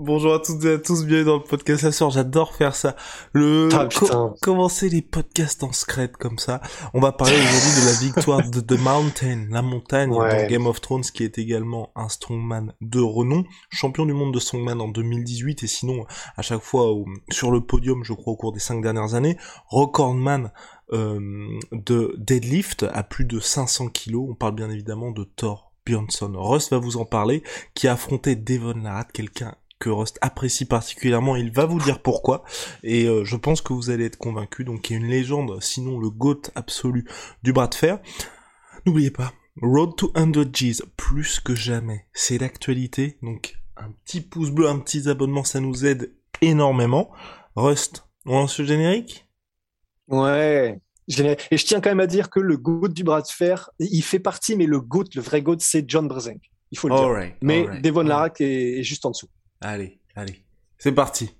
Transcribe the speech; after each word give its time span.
Bonjour 0.00 0.34
à 0.34 0.40
toutes 0.40 0.64
et 0.64 0.72
à 0.72 0.78
tous, 0.78 1.04
bienvenue 1.06 1.24
dans 1.26 1.36
le 1.36 1.44
podcast 1.44 1.84
La 2.00 2.08
j'adore 2.10 2.52
faire 2.56 2.74
ça. 2.74 2.96
Le 3.32 3.68
Ah, 3.72 3.88
commencer 4.42 4.88
les 4.88 5.02
podcasts 5.02 5.62
en 5.62 5.70
secret 5.72 6.10
comme 6.18 6.38
ça. 6.38 6.60
On 6.94 7.00
va 7.00 7.12
parler 7.12 7.36
aujourd'hui 7.36 7.80
de 7.80 7.86
la 7.86 7.92
victoire 8.00 8.50
de 8.50 8.60
The 8.60 8.76
Mountain, 8.80 9.46
la 9.50 9.62
montagne 9.62 10.10
Ouais. 10.10 10.42
dans 10.46 10.50
Game 10.50 10.66
of 10.66 10.80
Thrones 10.80 11.02
qui 11.04 11.22
est 11.22 11.38
également 11.38 11.90
un 11.94 12.08
strongman 12.08 12.72
de 12.80 12.98
renom, 13.00 13.44
champion 13.70 14.04
du 14.04 14.14
monde 14.14 14.34
de 14.34 14.40
strongman 14.40 14.80
en 14.80 14.88
2018 14.88 15.62
et 15.62 15.66
sinon 15.68 16.04
à 16.36 16.42
chaque 16.42 16.62
fois 16.62 16.90
au- 16.90 17.06
sur 17.30 17.52
le 17.52 17.60
podium, 17.60 18.02
je 18.02 18.14
crois 18.14 18.32
au 18.32 18.36
cours 18.36 18.52
des 18.52 18.58
cinq 18.60 18.82
dernières 18.82 19.14
années, 19.14 19.36
recordman 19.68 20.50
euh, 20.92 21.20
de 21.70 22.14
deadlift 22.18 22.84
à 22.92 23.04
plus 23.04 23.24
de 23.26 23.38
500 23.38 23.88
kilos. 23.90 24.26
On 24.28 24.34
parle 24.34 24.56
bien 24.56 24.70
évidemment 24.70 25.12
de 25.12 25.22
Thor 25.22 25.72
Bjornsson. 25.86 26.32
Rust 26.34 26.70
va 26.72 26.78
vous 26.78 26.96
en 26.96 27.04
parler, 27.04 27.42
qui 27.74 27.86
a 27.88 27.92
affronté 27.92 28.36
Devon 28.36 28.74
Larratt, 28.82 29.10
quelqu'un 29.12 29.54
que 29.78 29.90
Rust 29.90 30.18
apprécie 30.20 30.64
particulièrement. 30.64 31.36
Il 31.36 31.50
va 31.52 31.66
vous 31.66 31.80
dire 31.80 32.00
pourquoi. 32.00 32.44
Et 32.82 33.06
euh, 33.06 33.24
je 33.24 33.36
pense 33.36 33.60
que 33.60 33.72
vous 33.72 33.90
allez 33.90 34.06
être 34.06 34.16
convaincu. 34.16 34.64
Donc, 34.64 34.88
il 34.88 34.92
y 34.94 34.96
a 34.96 34.98
une 34.98 35.08
légende, 35.08 35.60
sinon 35.60 35.98
le 35.98 36.10
GOAT 36.10 36.42
absolu 36.54 37.08
du 37.42 37.52
bras 37.52 37.66
de 37.66 37.74
fer. 37.74 38.00
N'oubliez 38.86 39.10
pas, 39.10 39.32
Road 39.60 39.96
to 39.96 40.12
100 40.16 40.50
G's, 40.52 40.82
plus 40.96 41.40
que 41.40 41.54
jamais, 41.54 42.06
c'est 42.12 42.38
l'actualité. 42.38 43.18
Donc, 43.22 43.56
un 43.76 43.90
petit 44.04 44.20
pouce 44.20 44.50
bleu, 44.50 44.68
un 44.68 44.78
petit 44.78 45.08
abonnement, 45.08 45.44
ça 45.44 45.60
nous 45.60 45.86
aide 45.86 46.14
énormément. 46.40 47.10
Rust, 47.56 48.06
on 48.26 48.34
lance 48.34 48.58
le 48.58 48.66
générique? 48.66 49.26
Ouais. 50.08 50.80
Et 51.08 51.58
je 51.58 51.66
tiens 51.66 51.80
quand 51.80 51.90
même 51.90 52.00
à 52.00 52.06
dire 52.06 52.30
que 52.30 52.40
le 52.40 52.56
GOAT 52.56 52.88
du 52.88 53.04
bras 53.04 53.20
de 53.20 53.26
fer, 53.26 53.70
il 53.78 54.02
fait 54.02 54.18
partie, 54.18 54.56
mais 54.56 54.66
le 54.66 54.80
GOAT, 54.80 55.04
le 55.14 55.20
vrai 55.20 55.42
GOAT, 55.42 55.58
c'est 55.60 55.84
John 55.86 56.08
Brzenk. 56.08 56.40
Il 56.70 56.78
faut 56.78 56.88
le 56.88 56.94
dire. 56.94 57.34
Mais 57.42 57.80
Devon 57.80 58.08
est, 58.08 58.40
est 58.40 58.82
juste 58.82 59.04
en 59.04 59.10
dessous. 59.10 59.28
Allez, 59.66 59.98
allez. 60.14 60.44
C'est 60.76 60.92
parti. 60.92 61.34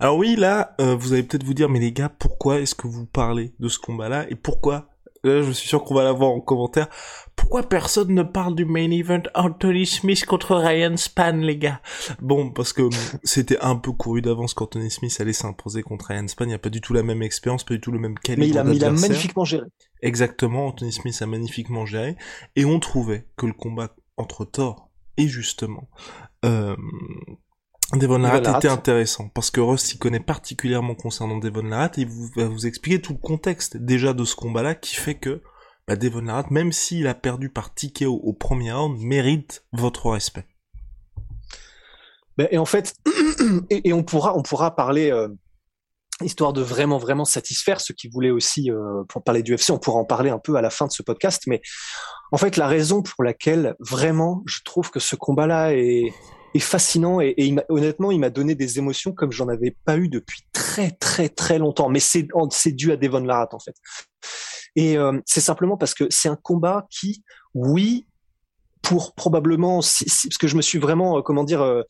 Alors 0.00 0.16
oui, 0.16 0.36
là, 0.36 0.74
euh, 0.80 0.96
vous 0.96 1.12
allez 1.12 1.24
peut-être 1.24 1.44
vous 1.44 1.52
dire, 1.52 1.68
mais 1.68 1.78
les 1.78 1.92
gars, 1.92 2.08
pourquoi 2.08 2.60
est-ce 2.60 2.74
que 2.74 2.86
vous 2.86 3.04
parlez 3.04 3.52
de 3.60 3.68
ce 3.68 3.78
combat-là 3.78 4.24
et 4.30 4.34
pourquoi 4.34 4.93
Là, 5.24 5.42
je 5.42 5.50
suis 5.52 5.68
sûr 5.68 5.82
qu'on 5.82 5.94
va 5.94 6.04
l'avoir 6.04 6.30
en 6.30 6.40
commentaire. 6.40 6.88
Pourquoi 7.34 7.64
personne 7.64 8.14
ne 8.14 8.22
parle 8.22 8.54
du 8.54 8.64
main 8.64 8.90
event 8.90 9.22
Anthony 9.34 9.86
Smith 9.86 10.24
contre 10.24 10.54
Ryan 10.54 10.96
Span, 10.96 11.38
les 11.38 11.56
gars? 11.56 11.80
Bon, 12.20 12.50
parce 12.50 12.72
que 12.72 12.82
c'était 13.24 13.58
un 13.60 13.76
peu 13.76 13.92
couru 13.92 14.22
d'avance 14.22 14.54
quand 14.54 14.66
Anthony 14.66 14.90
Smith 14.90 15.16
allait 15.20 15.32
s'imposer 15.32 15.82
contre 15.82 16.06
Ryan 16.06 16.28
Span. 16.28 16.44
Il 16.44 16.48
n'y 16.48 16.54
a 16.54 16.58
pas 16.58 16.70
du 16.70 16.80
tout 16.80 16.92
la 16.92 17.02
même 17.02 17.22
expérience, 17.22 17.64
pas 17.64 17.74
du 17.74 17.80
tout 17.80 17.90
le 17.90 17.98
même 17.98 18.18
calibre 18.18 18.46
Mais 18.46 18.48
il 18.48 18.58
a, 18.58 18.72
il 18.72 18.84
a 18.84 18.90
magnifiquement 18.90 19.44
géré. 19.44 19.66
Exactement, 20.02 20.68
Anthony 20.68 20.92
Smith 20.92 21.20
a 21.20 21.26
magnifiquement 21.26 21.86
géré. 21.86 22.16
Et 22.54 22.64
on 22.64 22.78
trouvait 22.78 23.26
que 23.36 23.46
le 23.46 23.52
combat 23.52 23.94
entre 24.16 24.44
Thor 24.44 24.90
et 25.16 25.26
justement 25.28 25.88
euh, 26.44 26.76
Devon 27.92 28.18
Larratt 28.18 28.56
était 28.56 28.68
intéressant. 28.68 29.28
Parce 29.28 29.50
que 29.50 29.60
Ross 29.60 29.82
s'y 29.82 29.98
connaît 29.98 30.20
particulièrement 30.20 30.94
concernant 30.94 31.38
Devon 31.38 31.62
Larratt 31.62 31.98
et 31.98 32.02
il 32.02 32.08
vous, 32.08 32.30
va 32.36 32.46
vous 32.46 32.66
expliquer 32.66 33.00
tout 33.00 33.12
le 33.12 33.18
contexte 33.18 33.76
déjà 33.76 34.12
de 34.12 34.24
ce 34.24 34.34
combat-là 34.34 34.74
qui 34.74 34.94
fait 34.94 35.16
que 35.16 35.42
bah, 35.86 35.96
Devon 35.96 36.22
Larratt, 36.22 36.50
même 36.50 36.72
s'il 36.72 37.06
a 37.06 37.14
perdu 37.14 37.50
par 37.50 37.74
ticket 37.74 38.06
au, 38.06 38.14
au 38.14 38.32
premier 38.32 38.72
round, 38.72 38.98
mérite 38.98 39.64
votre 39.72 40.10
respect. 40.10 40.46
Ben, 42.36 42.48
et 42.50 42.58
en 42.58 42.64
fait, 42.64 42.94
et, 43.70 43.88
et 43.88 43.92
on 43.92 44.02
pourra, 44.02 44.36
on 44.36 44.42
pourra 44.42 44.74
parler, 44.74 45.12
euh, 45.12 45.28
histoire 46.22 46.52
de 46.52 46.62
vraiment, 46.62 46.98
vraiment 46.98 47.24
satisfaire 47.24 47.80
ceux 47.80 47.94
qui 47.94 48.08
voulaient 48.08 48.30
aussi, 48.30 48.70
euh, 48.70 49.04
pour 49.08 49.22
parler 49.22 49.42
du 49.42 49.54
UFC, 49.54 49.70
on 49.70 49.78
pourra 49.78 49.98
en 49.98 50.04
parler 50.04 50.30
un 50.30 50.38
peu 50.38 50.56
à 50.56 50.62
la 50.62 50.70
fin 50.70 50.86
de 50.86 50.92
ce 50.92 51.02
podcast. 51.02 51.42
Mais 51.46 51.60
en 52.32 52.38
fait, 52.38 52.56
la 52.56 52.66
raison 52.66 53.02
pour 53.02 53.22
laquelle 53.22 53.76
vraiment, 53.78 54.42
je 54.46 54.60
trouve 54.64 54.90
que 54.90 55.00
ce 55.00 55.16
combat-là 55.16 55.74
est, 55.74 56.12
est 56.54 56.60
fascinant 56.60 57.20
et, 57.20 57.34
et 57.36 57.46
il 57.46 57.64
honnêtement, 57.68 58.10
il 58.10 58.20
m'a 58.20 58.30
donné 58.30 58.54
des 58.54 58.78
émotions 58.78 59.12
comme 59.12 59.32
j'en 59.32 59.48
avais 59.48 59.76
pas 59.84 59.96
eu 59.96 60.08
depuis 60.08 60.42
très, 60.52 60.92
très, 60.92 61.28
très 61.28 61.58
longtemps. 61.58 61.88
Mais 61.88 62.00
c'est, 62.00 62.26
c'est 62.50 62.72
dû 62.72 62.92
à 62.92 62.96
Devon 62.96 63.20
Larratt, 63.20 63.52
en 63.54 63.58
fait. 63.58 63.74
Et 64.76 64.96
euh, 64.96 65.20
c'est 65.26 65.40
simplement 65.40 65.76
parce 65.76 65.94
que 65.94 66.04
c'est 66.10 66.28
un 66.28 66.36
combat 66.36 66.86
qui, 66.90 67.22
oui, 67.54 68.06
pour 68.82 69.14
probablement, 69.14 69.82
si- 69.82 70.08
si- 70.08 70.28
parce 70.28 70.38
que 70.38 70.48
je 70.48 70.56
me 70.56 70.62
suis 70.62 70.78
vraiment, 70.78 71.18
euh, 71.18 71.22
comment 71.22 71.44
dire, 71.44 71.62
euh, 71.62 71.82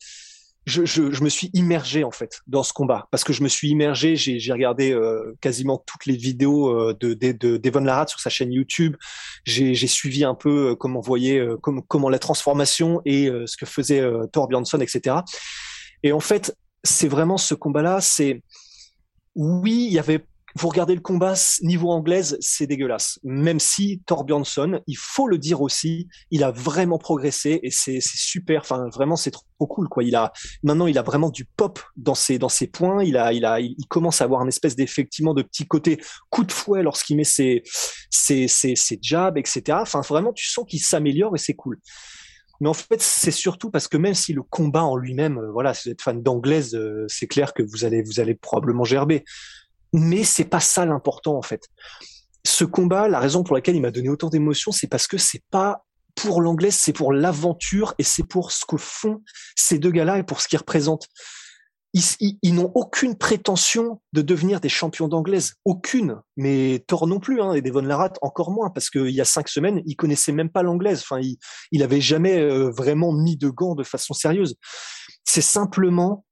je, 0.65 0.83
je, 0.83 1.11
je 1.11 1.23
me 1.23 1.29
suis 1.29 1.51
immergé 1.53 2.03
en 2.03 2.11
fait 2.11 2.41
dans 2.47 2.63
ce 2.63 2.73
combat 2.73 3.07
parce 3.11 3.23
que 3.23 3.33
je 3.33 3.43
me 3.43 3.47
suis 3.47 3.69
immergé, 3.69 4.15
j'ai 4.15 4.51
regardé 4.51 4.91
euh, 4.91 5.37
quasiment 5.39 5.77
toutes 5.85 6.05
les 6.07 6.15
vidéos 6.15 6.69
euh, 6.69 6.95
de, 6.99 7.13
de, 7.13 7.31
de 7.31 7.57
Devon 7.57 7.81
Larratt 7.81 8.09
sur 8.09 8.19
sa 8.19 8.29
chaîne 8.29 8.51
YouTube. 8.51 8.95
J'ai 9.45 9.75
j'ai 9.75 9.87
suivi 9.87 10.23
un 10.23 10.33
peu 10.33 10.71
euh, 10.71 10.75
comment 10.75 11.01
voyait 11.01 11.39
euh, 11.39 11.57
comme, 11.57 11.83
comment 11.83 12.09
la 12.09 12.19
transformation 12.19 13.01
et 13.05 13.27
euh, 13.27 13.45
ce 13.45 13.57
que 13.57 13.65
faisait 13.65 14.01
euh, 14.01 14.25
Thor 14.27 14.47
Bjornsson, 14.47 14.79
etc. 14.79 15.17
Et 16.03 16.11
en 16.11 16.19
fait, 16.19 16.55
c'est 16.83 17.07
vraiment 17.07 17.37
ce 17.37 17.53
combat-là. 17.53 18.01
C'est 18.01 18.41
oui, 19.35 19.85
il 19.87 19.93
y 19.93 19.99
avait. 19.99 20.25
Vous 20.57 20.69
regardez 20.69 20.95
le 20.95 21.01
combat 21.01 21.33
niveau 21.63 21.91
anglaise, 21.91 22.37
c'est 22.39 22.65
dégueulasse. 22.65 23.19
Même 23.23 23.59
si 23.59 24.01
Thor 24.05 24.23
Bjornsson, 24.23 24.79
il 24.87 24.97
faut 24.97 25.27
le 25.27 25.37
dire 25.37 25.61
aussi, 25.61 26.07
il 26.31 26.45
a 26.45 26.51
vraiment 26.51 26.97
progressé 26.97 27.59
et 27.61 27.71
c'est 27.71 27.99
super. 28.01 28.61
Enfin, 28.61 28.87
vraiment, 28.93 29.17
c'est 29.17 29.31
trop 29.31 29.67
cool, 29.67 29.89
quoi. 29.89 30.03
Il 30.05 30.15
a 30.15 30.31
maintenant, 30.63 30.87
il 30.87 30.97
a 30.97 31.01
vraiment 31.01 31.29
du 31.29 31.43
pop 31.43 31.79
dans 31.97 32.15
ses 32.15 32.39
dans 32.39 32.47
ses 32.47 32.67
points. 32.67 33.03
Il 33.03 33.17
a 33.17 33.33
il 33.33 33.43
a 33.43 33.59
il, 33.59 33.75
il 33.77 33.87
commence 33.87 34.21
à 34.21 34.23
avoir 34.23 34.39
un 34.39 34.47
espèce 34.47 34.77
d'effectivement 34.77 35.33
de 35.33 35.41
petit 35.41 35.67
côté 35.67 35.99
coup 36.29 36.45
de 36.45 36.51
fouet 36.53 36.83
lorsqu'il 36.83 37.17
met 37.17 37.25
ses 37.25 37.63
ses 38.09 38.47
ses, 38.47 38.75
ses 38.75 38.97
jabs, 39.01 39.37
etc. 39.37 39.79
Enfin, 39.81 39.99
vraiment, 40.01 40.31
tu 40.31 40.47
sens 40.47 40.65
qu'il 40.65 40.79
s'améliore 40.79 41.35
et 41.35 41.39
c'est 41.39 41.55
cool. 41.55 41.79
Mais 42.61 42.69
en 42.69 42.73
fait, 42.73 43.01
c'est 43.01 43.31
surtout 43.31 43.69
parce 43.69 43.87
que 43.87 43.97
même 43.97 44.13
si 44.13 44.31
le 44.31 44.41
combat 44.41 44.83
en 44.83 44.95
lui-même, 44.95 45.37
euh, 45.37 45.51
voilà, 45.51 45.73
si 45.73 45.89
vous 45.89 45.91
êtes 45.91 46.01
fan 46.01 46.21
d'anglaise, 46.23 46.73
euh, 46.75 47.05
c'est 47.09 47.27
clair 47.27 47.53
que 47.53 47.63
vous 47.63 47.83
allez 47.83 48.01
vous 48.01 48.21
allez 48.21 48.35
probablement 48.35 48.85
gerber. 48.85 49.25
Mais 49.95 50.25
c'est 50.25 50.45
pas 50.45 50.59
ça 50.59 50.85
l'important 50.85 51.37
en 51.37 51.41
fait. 51.41 51.69
Ce 52.45 52.65
combat, 52.65 53.07
la 53.07 53.19
raison 53.19 53.43
pour 53.43 53.55
laquelle 53.55 53.75
il 53.75 53.81
m'a 53.81 53.91
donné 53.91 54.09
autant 54.09 54.29
d'émotions, 54.29 54.71
c'est 54.71 54.87
parce 54.87 55.07
que 55.07 55.17
c'est 55.17 55.43
pas 55.49 55.85
pour 56.15 56.41
l'anglaise, 56.41 56.75
c'est 56.75 56.93
pour 56.93 57.13
l'aventure 57.13 57.93
et 57.97 58.03
c'est 58.03 58.27
pour 58.27 58.51
ce 58.51 58.65
que 58.67 58.77
font 58.77 59.21
ces 59.55 59.79
deux 59.79 59.91
gars-là 59.91 60.19
et 60.19 60.23
pour 60.23 60.41
ce 60.41 60.47
qu'ils 60.47 60.59
représentent. 60.59 61.07
Ils, 62.19 62.53
n'ont 62.53 62.73
aucune 62.75 63.15
prétention 63.15 64.01
de 64.11 64.21
devenir 64.21 64.59
des 64.59 64.67
champions 64.67 65.07
d'anglaise, 65.07 65.53
aucune. 65.63 66.19
Mais 66.35 66.83
Thor 66.87 67.07
non 67.07 67.21
plus, 67.21 67.41
hein, 67.41 67.53
et 67.53 67.61
Devon 67.61 67.83
Larratt 67.83 68.17
encore 68.21 68.51
moins, 68.51 68.69
parce 68.69 68.89
qu'il 68.89 69.11
y 69.11 69.21
a 69.21 69.25
cinq 69.25 69.47
semaines, 69.47 69.81
il 69.85 69.95
connaissait 69.95 70.33
même 70.33 70.49
pas 70.49 70.61
l'anglaise. 70.61 70.99
Enfin, 70.99 71.21
il, 71.21 71.37
il 71.71 71.83
avait 71.83 72.01
jamais 72.01 72.37
euh, 72.37 72.69
vraiment 72.69 73.13
mis 73.13 73.37
de 73.37 73.47
gants 73.47 73.75
de 73.75 73.83
façon 73.83 74.13
sérieuse. 74.13 74.55
C'est 75.23 75.39
simplement, 75.39 76.24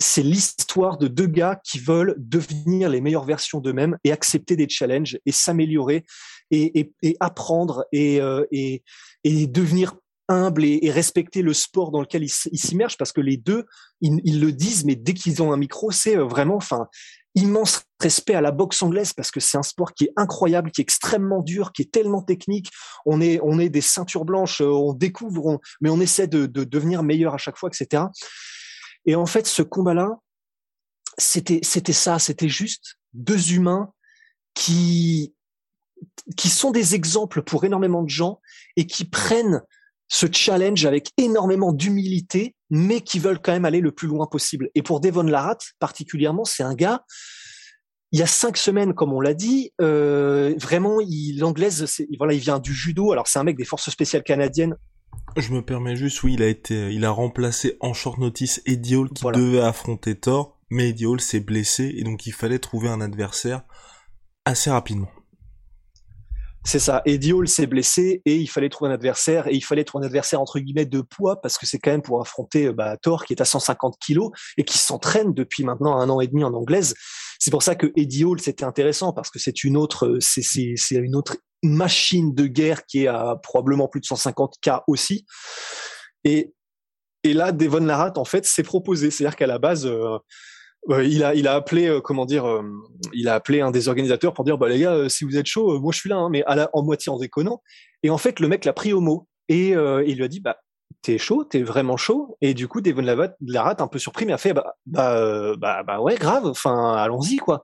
c'est 0.00 0.22
l'histoire 0.22 0.96
de 0.98 1.08
deux 1.08 1.26
gars 1.26 1.60
qui 1.64 1.78
veulent 1.78 2.14
devenir 2.18 2.88
les 2.88 3.00
meilleures 3.00 3.24
versions 3.24 3.60
d'eux-mêmes 3.60 3.98
et 4.04 4.12
accepter 4.12 4.54
des 4.56 4.68
challenges 4.68 5.18
et 5.26 5.32
s'améliorer 5.32 6.04
et, 6.50 6.78
et, 6.80 6.92
et 7.02 7.16
apprendre 7.20 7.84
et, 7.92 8.20
euh, 8.20 8.44
et, 8.52 8.82
et 9.24 9.46
devenir 9.46 9.94
humble 10.28 10.64
et, 10.64 10.78
et 10.82 10.90
respecter 10.90 11.42
le 11.42 11.52
sport 11.54 11.90
dans 11.90 12.00
lequel 12.00 12.22
ils 12.22 12.28
s'immergent 12.58 12.96
parce 12.98 13.12
que 13.12 13.20
les 13.20 13.36
deux, 13.36 13.64
ils, 14.00 14.20
ils 14.24 14.40
le 14.40 14.52
disent, 14.52 14.84
mais 14.84 14.94
dès 14.94 15.14
qu'ils 15.14 15.42
ont 15.42 15.52
un 15.52 15.56
micro, 15.56 15.90
c'est 15.90 16.16
euh, 16.16 16.24
vraiment, 16.24 16.56
enfin, 16.56 16.86
immense 17.34 17.82
respect 18.00 18.34
à 18.34 18.40
la 18.40 18.50
boxe 18.52 18.82
anglaise 18.82 19.12
parce 19.12 19.30
que 19.30 19.40
c'est 19.40 19.58
un 19.58 19.62
sport 19.62 19.94
qui 19.94 20.04
est 20.04 20.12
incroyable, 20.16 20.70
qui 20.70 20.80
est 20.80 20.84
extrêmement 20.84 21.40
dur, 21.42 21.72
qui 21.72 21.82
est 21.82 21.90
tellement 21.90 22.22
technique. 22.22 22.70
On 23.06 23.20
est, 23.20 23.40
on 23.42 23.58
est 23.58 23.68
des 23.68 23.80
ceintures 23.80 24.24
blanches, 24.24 24.60
euh, 24.60 24.66
on 24.70 24.92
découvre, 24.92 25.46
on- 25.46 25.58
mais 25.80 25.90
on 25.90 26.00
essaie 26.00 26.26
de, 26.28 26.46
de 26.46 26.64
devenir 26.64 27.02
meilleur 27.02 27.34
à 27.34 27.38
chaque 27.38 27.56
fois, 27.56 27.70
etc. 27.72 28.04
Et 29.06 29.14
en 29.14 29.26
fait, 29.26 29.46
ce 29.46 29.62
combat-là, 29.62 30.18
c'était, 31.16 31.60
c'était 31.62 31.92
ça, 31.92 32.18
c'était 32.18 32.48
juste 32.48 32.98
deux 33.12 33.52
humains 33.52 33.92
qui, 34.54 35.34
qui 36.36 36.48
sont 36.48 36.70
des 36.70 36.94
exemples 36.94 37.42
pour 37.42 37.64
énormément 37.64 38.02
de 38.02 38.08
gens 38.08 38.40
et 38.76 38.86
qui 38.86 39.04
prennent 39.04 39.62
ce 40.08 40.26
challenge 40.30 40.86
avec 40.86 41.10
énormément 41.16 41.72
d'humilité, 41.72 42.54
mais 42.70 43.00
qui 43.00 43.18
veulent 43.18 43.40
quand 43.40 43.52
même 43.52 43.64
aller 43.64 43.80
le 43.80 43.92
plus 43.92 44.08
loin 44.08 44.26
possible. 44.26 44.70
Et 44.74 44.82
pour 44.82 45.00
Devon 45.00 45.22
Larat, 45.22 45.58
particulièrement, 45.78 46.44
c'est 46.44 46.62
un 46.62 46.74
gars, 46.74 47.04
il 48.12 48.18
y 48.18 48.22
a 48.22 48.26
cinq 48.26 48.56
semaines, 48.56 48.94
comme 48.94 49.12
on 49.12 49.20
l'a 49.20 49.34
dit, 49.34 49.72
euh, 49.82 50.54
vraiment, 50.58 50.98
l'anglaise, 51.36 52.06
voilà, 52.16 52.32
il 52.32 52.40
vient 52.40 52.58
du 52.58 52.72
judo. 52.72 53.12
Alors 53.12 53.28
c'est 53.28 53.38
un 53.38 53.44
mec 53.44 53.56
des 53.56 53.66
forces 53.66 53.90
spéciales 53.90 54.22
canadiennes. 54.22 54.76
Je 55.36 55.52
me 55.52 55.62
permets 55.62 55.96
juste, 55.96 56.22
oui, 56.22 56.34
il 56.34 56.42
a 56.42 56.48
été, 56.48 56.92
il 56.92 57.04
a 57.04 57.10
remplacé 57.10 57.76
en 57.80 57.92
short 57.92 58.18
notice 58.18 58.60
Eddie 58.66 58.96
Hall 58.96 59.10
qui 59.10 59.24
devait 59.24 59.60
affronter 59.60 60.16
Thor, 60.16 60.58
mais 60.70 60.88
Eddie 60.90 61.06
Hall 61.06 61.20
s'est 61.20 61.40
blessé 61.40 61.94
et 61.96 62.02
donc 62.02 62.26
il 62.26 62.32
fallait 62.32 62.58
trouver 62.58 62.88
un 62.88 63.00
adversaire 63.00 63.62
assez 64.44 64.70
rapidement. 64.70 65.08
C'est 66.64 66.80
ça. 66.80 67.02
Eddie 67.06 67.32
Hall 67.32 67.48
s'est 67.48 67.66
blessé 67.66 68.20
et 68.26 68.36
il 68.36 68.48
fallait 68.48 68.68
trouver 68.68 68.90
un 68.90 68.94
adversaire 68.94 69.46
et 69.46 69.54
il 69.54 69.62
fallait 69.62 69.84
trouver 69.84 70.04
un 70.04 70.06
adversaire 70.08 70.40
entre 70.40 70.58
guillemets 70.58 70.84
de 70.84 71.00
poids 71.00 71.40
parce 71.40 71.56
que 71.56 71.66
c'est 71.66 71.78
quand 71.78 71.90
même 71.90 72.02
pour 72.02 72.20
affronter 72.20 72.72
bah, 72.72 72.96
Thor 72.98 73.24
qui 73.24 73.32
est 73.32 73.40
à 73.40 73.46
150 73.46 73.96
kilos 73.98 74.32
et 74.58 74.64
qui 74.64 74.76
s'entraîne 74.76 75.32
depuis 75.32 75.64
maintenant 75.64 75.98
un 75.98 76.10
an 76.10 76.20
et 76.20 76.26
demi 76.26 76.44
en 76.44 76.52
anglaise. 76.52 76.94
C'est 77.38 77.50
pour 77.50 77.62
ça 77.62 77.74
que 77.74 77.90
Eddie 77.96 78.24
Hall 78.24 78.40
c'était 78.40 78.64
intéressant 78.64 79.12
parce 79.12 79.30
que 79.30 79.38
c'est 79.38 79.64
une 79.64 79.76
autre, 79.76 80.18
c'est 80.20 80.42
c'est 80.42 80.96
une 80.96 81.14
autre 81.14 81.36
machine 81.62 82.34
de 82.34 82.46
guerre 82.46 82.86
qui 82.86 83.04
est 83.04 83.08
à 83.08 83.36
probablement 83.42 83.88
plus 83.88 84.00
de 84.00 84.06
150 84.06 84.54
k 84.64 84.70
aussi. 84.86 85.26
Et 86.24 86.54
et 87.24 87.34
là, 87.34 87.50
Devon 87.52 87.80
Larat 87.80 88.12
en 88.16 88.24
fait 88.24 88.46
s'est 88.46 88.62
proposé, 88.62 89.10
c'est-à-dire 89.10 89.36
qu'à 89.36 89.46
la 89.46 89.58
base. 89.58 89.86
Euh, 89.86 90.18
il 91.04 91.22
a, 91.24 91.34
il 91.34 91.46
a 91.46 91.54
appelé, 91.54 91.86
euh, 91.86 92.00
comment 92.00 92.24
dire, 92.24 92.46
euh, 92.46 92.62
il 93.12 93.28
a 93.28 93.34
appelé 93.34 93.60
un 93.60 93.70
des 93.70 93.88
organisateurs 93.88 94.32
pour 94.32 94.44
dire, 94.44 94.56
bah 94.56 94.68
les 94.68 94.78
gars, 94.78 94.92
euh, 94.92 95.08
si 95.08 95.24
vous 95.24 95.36
êtes 95.36 95.46
chaud, 95.46 95.78
moi 95.80 95.92
je 95.92 95.98
suis 95.98 96.08
là, 96.08 96.16
hein, 96.16 96.28
mais 96.30 96.42
à 96.44 96.54
la, 96.54 96.70
en 96.72 96.82
moitié 96.82 97.12
en 97.12 97.18
déconnant. 97.18 97.62
Et 98.02 98.10
en 98.10 98.18
fait, 98.18 98.40
le 98.40 98.48
mec 98.48 98.64
l'a 98.64 98.72
pris 98.72 98.92
au 98.92 99.00
mot 99.00 99.28
et 99.48 99.70
il 99.70 100.16
lui 100.16 100.24
a 100.24 100.28
dit, 100.28 100.40
bah 100.40 100.58
t'es 101.02 101.18
chaud, 101.18 101.44
t'es 101.44 101.62
vraiment 101.62 101.96
chaud. 101.96 102.36
Et 102.40 102.54
du 102.54 102.68
coup, 102.68 102.80
Devon 102.80 103.02
Larat, 103.40 103.76
un 103.80 103.86
peu 103.88 103.98
surpris, 103.98 104.24
mais 104.24 104.32
a 104.32 104.38
fait, 104.38 104.52
bah, 104.52 104.74
bah, 104.86 105.54
bah, 105.58 105.82
bah 105.82 106.00
ouais, 106.00 106.16
grave. 106.16 106.46
Enfin, 106.46 106.94
allons-y 106.94 107.36
quoi. 107.36 107.62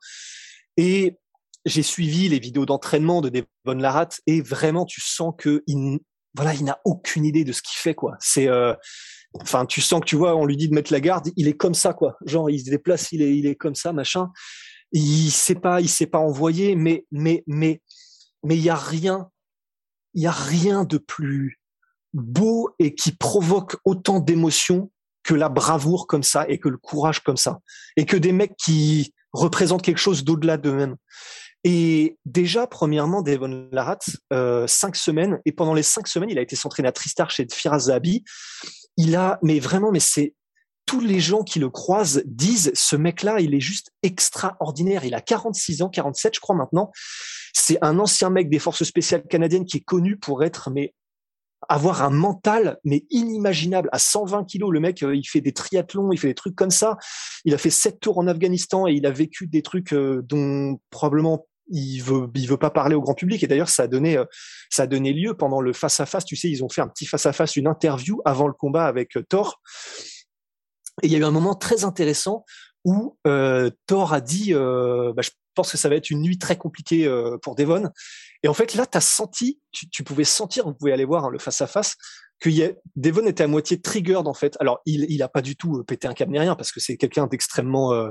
Et 0.76 1.18
j'ai 1.64 1.82
suivi 1.82 2.28
les 2.28 2.38
vidéos 2.38 2.66
d'entraînement 2.66 3.20
de 3.20 3.28
Devon 3.28 3.78
Larat 3.78 4.08
et 4.26 4.40
vraiment, 4.42 4.84
tu 4.84 5.00
sens 5.00 5.34
que 5.36 5.62
il, 5.66 5.98
voilà, 6.34 6.54
il 6.54 6.64
n'a 6.64 6.80
aucune 6.84 7.24
idée 7.24 7.44
de 7.44 7.52
ce 7.52 7.62
qu'il 7.62 7.78
fait 7.78 7.94
quoi. 7.94 8.16
C'est 8.20 8.48
enfin, 9.40 9.66
tu 9.66 9.80
sens 9.80 10.00
que 10.00 10.06
tu 10.06 10.16
vois, 10.16 10.36
on 10.36 10.44
lui 10.44 10.56
dit 10.56 10.68
de 10.68 10.74
mettre 10.74 10.92
la 10.92 11.00
garde, 11.00 11.30
il 11.36 11.48
est 11.48 11.56
comme 11.56 11.74
ça, 11.74 11.92
quoi. 11.92 12.16
Genre, 12.26 12.50
il 12.50 12.60
se 12.60 12.70
déplace, 12.70 13.12
il 13.12 13.22
est, 13.22 13.36
il 13.36 13.46
est 13.46 13.56
comme 13.56 13.74
ça, 13.74 13.92
machin. 13.92 14.30
Il 14.92 15.30
sait 15.30 15.56
pas, 15.56 15.80
il 15.80 15.88
sait 15.88 16.06
pas 16.06 16.18
envoyer, 16.18 16.76
mais, 16.76 17.04
mais, 17.10 17.42
mais, 17.46 17.82
mais 18.44 18.56
il 18.56 18.62
y 18.62 18.70
a 18.70 18.76
rien, 18.76 19.28
il 20.14 20.22
y 20.22 20.26
a 20.26 20.32
rien 20.32 20.84
de 20.84 20.98
plus 20.98 21.60
beau 22.12 22.70
et 22.78 22.94
qui 22.94 23.12
provoque 23.12 23.76
autant 23.84 24.20
d'émotions 24.20 24.92
que 25.24 25.34
la 25.34 25.48
bravoure 25.48 26.06
comme 26.06 26.22
ça 26.22 26.48
et 26.48 26.58
que 26.58 26.68
le 26.68 26.76
courage 26.76 27.20
comme 27.20 27.36
ça 27.36 27.58
et 27.96 28.04
que 28.04 28.16
des 28.16 28.30
mecs 28.30 28.56
qui 28.56 29.14
représentent 29.32 29.82
quelque 29.82 29.98
chose 29.98 30.22
d'au-delà 30.22 30.58
d'eux-mêmes. 30.58 30.96
Et 31.64 32.18
déjà, 32.26 32.66
premièrement, 32.66 33.22
Devon 33.22 33.68
Larat, 33.72 33.98
euh, 34.32 34.66
cinq 34.66 34.96
semaines, 34.96 35.40
et 35.46 35.52
pendant 35.52 35.72
les 35.72 35.82
cinq 35.82 36.06
semaines, 36.06 36.30
il 36.30 36.38
a 36.38 36.42
été 36.42 36.56
s'entraîner 36.56 36.88
à 36.88 36.92
Tristar 36.92 37.30
chez 37.30 37.46
Firas 37.50 37.80
Zahabi 37.80 38.22
il 38.96 39.16
a, 39.16 39.38
mais 39.42 39.58
vraiment, 39.58 39.90
mais 39.90 40.00
c'est 40.00 40.34
tous 40.86 41.00
les 41.00 41.20
gens 41.20 41.42
qui 41.42 41.58
le 41.58 41.70
croisent 41.70 42.22
disent 42.26 42.70
ce 42.74 42.96
mec-là, 42.96 43.40
il 43.40 43.54
est 43.54 43.60
juste 43.60 43.90
extraordinaire. 44.02 45.04
Il 45.04 45.14
a 45.14 45.20
46 45.20 45.82
ans, 45.82 45.88
47, 45.88 46.34
je 46.34 46.40
crois 46.40 46.54
maintenant. 46.54 46.92
C'est 47.54 47.78
un 47.82 47.98
ancien 47.98 48.30
mec 48.30 48.50
des 48.50 48.58
forces 48.58 48.84
spéciales 48.84 49.24
canadiennes 49.24 49.64
qui 49.64 49.78
est 49.78 49.84
connu 49.84 50.18
pour 50.18 50.44
être, 50.44 50.70
mais 50.70 50.94
avoir 51.70 52.02
un 52.02 52.10
mental 52.10 52.78
mais 52.84 53.06
inimaginable 53.08 53.88
à 53.92 53.98
120 53.98 54.44
kilos. 54.44 54.70
Le 54.70 54.80
mec, 54.80 55.02
euh, 55.02 55.16
il 55.16 55.24
fait 55.24 55.40
des 55.40 55.52
triathlons, 55.52 56.12
il 56.12 56.18
fait 56.18 56.28
des 56.28 56.34
trucs 56.34 56.54
comme 56.54 56.70
ça. 56.70 56.98
Il 57.46 57.54
a 57.54 57.58
fait 57.58 57.70
sept 57.70 58.00
tours 58.00 58.18
en 58.18 58.26
Afghanistan 58.26 58.86
et 58.86 58.92
il 58.92 59.06
a 59.06 59.10
vécu 59.10 59.46
des 59.46 59.62
trucs 59.62 59.94
euh, 59.94 60.20
dont 60.22 60.78
probablement 60.90 61.46
il 61.68 62.00
veut, 62.00 62.28
il 62.34 62.48
veut 62.48 62.56
pas 62.56 62.70
parler 62.70 62.94
au 62.94 63.00
grand 63.00 63.14
public. 63.14 63.42
Et 63.42 63.46
d'ailleurs, 63.46 63.68
ça 63.68 63.84
a 63.84 63.86
donné, 63.86 64.16
euh, 64.16 64.24
ça 64.70 64.84
a 64.84 64.86
donné 64.86 65.12
lieu 65.12 65.34
pendant 65.34 65.60
le 65.60 65.72
face 65.72 66.00
à 66.00 66.06
face. 66.06 66.24
Tu 66.24 66.36
sais, 66.36 66.48
ils 66.48 66.64
ont 66.64 66.68
fait 66.68 66.80
un 66.80 66.88
petit 66.88 67.06
face 67.06 67.26
à 67.26 67.32
face, 67.32 67.56
une 67.56 67.66
interview 67.66 68.20
avant 68.24 68.46
le 68.46 68.52
combat 68.52 68.86
avec 68.86 69.16
euh, 69.16 69.22
Thor. 69.28 69.60
Et 71.02 71.06
il 71.06 71.12
y 71.12 71.16
a 71.16 71.18
eu 71.18 71.24
un 71.24 71.30
moment 71.30 71.54
très 71.54 71.84
intéressant 71.84 72.44
où 72.84 73.18
euh, 73.26 73.70
Thor 73.86 74.12
a 74.12 74.20
dit, 74.20 74.52
bah, 74.52 75.22
je 75.22 75.30
pense 75.54 75.72
que 75.72 75.78
ça 75.78 75.88
va 75.88 75.96
être 75.96 76.10
une 76.10 76.20
nuit 76.20 76.38
très 76.38 76.56
compliquée 76.56 77.06
euh, 77.06 77.38
pour 77.38 77.54
Devon. 77.54 77.90
Et 78.42 78.48
en 78.48 78.54
fait, 78.54 78.74
là, 78.74 78.86
tu 78.86 78.98
as 78.98 79.00
senti, 79.00 79.60
tu, 79.72 79.88
tu, 79.88 80.04
pouvais 80.04 80.24
sentir, 80.24 80.64
vous 80.64 80.74
pouvez 80.74 80.92
aller 80.92 81.04
voir 81.04 81.24
hein, 81.24 81.30
le 81.30 81.38
face 81.38 81.60
à 81.60 81.66
face, 81.66 81.96
que 82.40 82.50
y 82.50 82.62
a, 82.62 82.72
Devon 82.96 83.26
était 83.26 83.44
à 83.44 83.46
moitié 83.46 83.80
triggered 83.80 84.26
en 84.26 84.34
fait. 84.34 84.56
Alors 84.60 84.80
il 84.86 85.06
il 85.08 85.22
a 85.22 85.28
pas 85.28 85.40
du 85.40 85.56
tout 85.56 85.78
euh, 85.78 85.84
pété 85.84 86.06
un 86.06 86.14
câble 86.14 86.32
ni 86.32 86.38
rien 86.38 86.56
parce 86.56 86.72
que 86.72 86.80
c'est 86.80 86.96
quelqu'un 86.96 87.26
d'extrêmement 87.26 87.92
euh, 87.92 88.10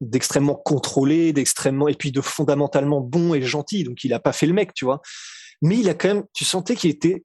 d'extrêmement 0.00 0.54
contrôlé, 0.54 1.32
d'extrêmement 1.32 1.88
et 1.88 1.94
puis 1.94 2.10
de 2.10 2.20
fondamentalement 2.20 3.00
bon 3.00 3.34
et 3.34 3.42
gentil. 3.42 3.84
Donc 3.84 4.04
il 4.04 4.12
a 4.14 4.20
pas 4.20 4.32
fait 4.32 4.46
le 4.46 4.54
mec, 4.54 4.74
tu 4.74 4.84
vois. 4.84 5.00
Mais 5.62 5.76
il 5.76 5.88
a 5.88 5.94
quand 5.94 6.08
même, 6.08 6.24
tu 6.32 6.44
sentais 6.44 6.76
qu'il 6.76 6.90
était 6.90 7.24